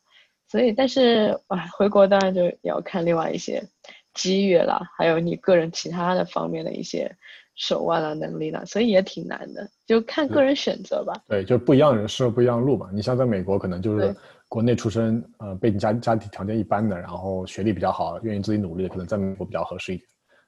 [0.53, 3.67] 所以，但是啊，回国当然就要看另外一些
[4.13, 7.11] 机遇啦，还有你个人其他的方面的一些
[7.55, 11.15] 手腕啊、能力了，所以也挺难的，就看个人选择吧。
[11.27, 12.91] 对，就不一样人适合不一样路嘛。
[12.93, 14.15] 你像在美国，可能就是。
[14.53, 20.07] 国内出身，呃，背景家家庭条件一般的，然后学历比较好，愿意自己努力的，可能在美国比较合适一点。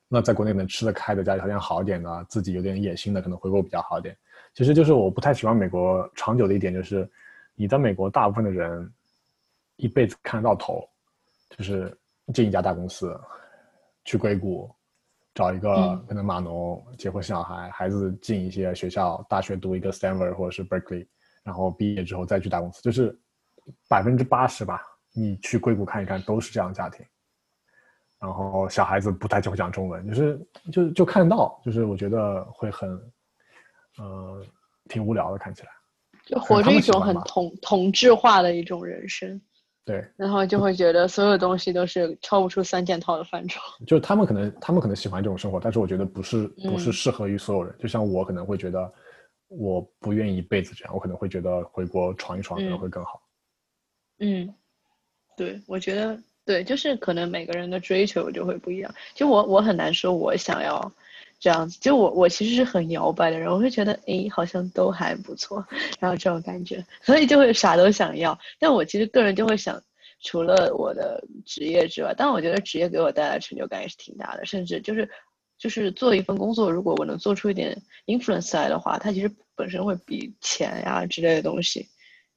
[0.09, 4.15] 那在国内能吃得开的，家里条件好一点的，自己有点野心的，可能回国比较好一点。
[4.53, 7.09] 其实就是我不太喜欢美国长久的一点，就是
[7.55, 8.93] 你在美国大部分的人
[9.77, 10.89] 一辈子看得到头，
[11.51, 11.97] 就是
[12.33, 13.19] 进一家大公司，
[14.05, 14.71] 去硅谷，
[15.35, 21.07] 找一个可能码农，结婚生小孩，孩子进一些学校，大学读一个 Stanford 或者是 Berkeley，
[21.43, 23.19] 然后毕业之后再去大公司，就是。
[23.89, 24.83] 百分之八十吧，
[25.15, 27.03] 你去硅谷看一看，都是这样家庭。
[28.19, 32.91] 然后小孩子不太就会讲中文，就是就就看得到，就是我觉得会很，
[33.97, 34.45] 呃，
[34.87, 35.71] 挺无聊的，看起来。
[36.27, 39.41] 就活着一种很同同质化的一种人生。
[39.85, 40.05] 对。
[40.17, 43.61] 然后就会觉得所有东西都是超不出三件套的范畴。
[43.87, 47.75] 就他们可能他们可能喜欢这种生活，但是我觉得不是不是适合于所有人。
[47.79, 48.93] 就像我可能会觉得，
[49.49, 53.21] 我不愿意一辈子这样，我可能会觉得回国闯一闯可能会更好。
[54.21, 54.55] 嗯，
[55.37, 58.95] 对，我觉得对，就是可能每个人的追求就会不一样。
[59.15, 60.93] 就我，我很难说我想要
[61.39, 61.79] 这样子。
[61.81, 65.65] 就我，我其实是很摇摆的人，我会觉得，哎，好像都还不错，
[66.01, 68.39] 然后这种感觉，所以就会啥都想要。
[68.59, 69.83] 但我其实个人就会想，
[70.23, 74.45] 除了我的职业之外，但我觉得职业给我带来成就感也是挺大的。
[74.47, 75.09] 甚至就是，
[75.59, 77.77] 就是做一份工作，如果我能做出一点
[78.07, 81.89] influence 来的话，它其实本身会比钱呀之类的东西。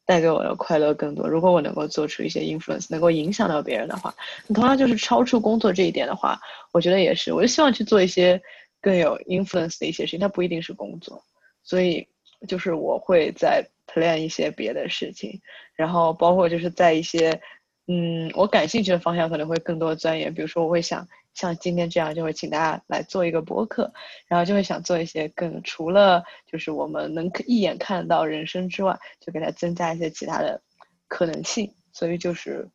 [0.07, 1.27] 带给我的快乐更多。
[1.27, 4.15] 如果我能够做出一些 influence，能够影响到别人的话，
[4.55, 6.39] 同样就是超出工作这一点的话，
[6.71, 7.33] 我觉得也是。
[7.33, 8.41] 我就希望去做一些
[8.81, 11.23] 更有 influence 的一些事情，它不一定是工作。
[11.63, 12.07] 所以
[12.47, 15.41] 就是我会在 plan 一些别的事情，
[15.75, 17.41] 然后包括就是在一些
[17.87, 20.33] 嗯我感兴趣的方向可能会更多钻研。
[20.33, 21.07] 比如说我会想。
[21.33, 23.93] 像今天这样，就会请大家来做一个播客，
[24.27, 30.59] 然后就会想做一些更除了就是我们能一眼看到人生之外，就给它增加一些其他的
[31.07, 31.71] 可能性。
[31.93, 32.67] 所以就是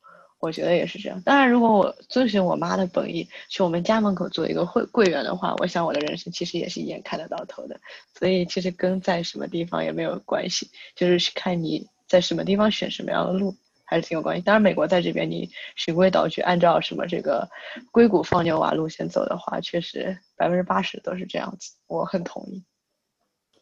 [0.42, 1.22] 我觉得也是这样。
[1.22, 7.80] 当然，如果我遵循我妈的本意，去我们家门口做一个会柜员的话，我想我的人生其实也是一眼看得到头的。
[8.18, 13.56] 所以其实跟在什么地方也没有关系，就是看你在什么地方选什么样的路。
[13.84, 14.42] 还是挺有关系。
[14.42, 17.46] 当然，美国在这边，你循规蹈矩，按照什么这个
[17.90, 21.74] 硅谷放牛娃路线走的话，确实百分之八十都是这样子。
[21.88, 22.64] 我很同意。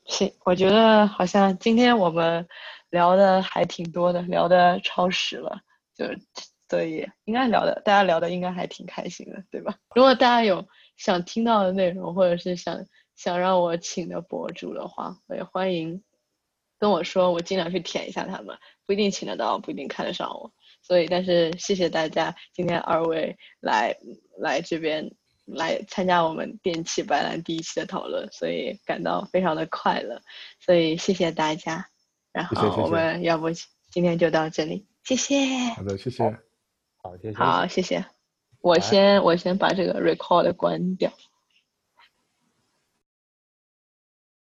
[0.04, 2.46] 行，我觉得好像今天我们
[2.90, 5.62] 聊的还挺多的，聊的超时了，
[5.96, 6.04] 就
[6.70, 9.76] 所以应该聊的，大家聊的应该还挺开心的，对吧？
[9.92, 16.04] 如果大家有想听到的内容，或者是想想让我请的博主的话，我也欢迎
[16.78, 18.56] 跟我说，我尽量去舔一下他们。
[18.86, 20.52] 不一定请得到，不一定看得上我，
[20.82, 23.96] 所以但是谢谢大家今天二位来
[24.38, 25.12] 来这边
[25.44, 30.22] 来参加我们电器白兰第一期的讨论，所以感到非常的快乐，
[30.58, 31.86] 所以谢谢大家，
[32.32, 33.50] 然后我们要不
[33.90, 35.36] 今天就到这里，谢谢。
[35.76, 36.49] 好的，谢谢。
[37.02, 37.34] 好，谢谢。
[37.34, 38.04] 好，谢谢。
[38.60, 41.10] 我先我先把这个 record 关掉。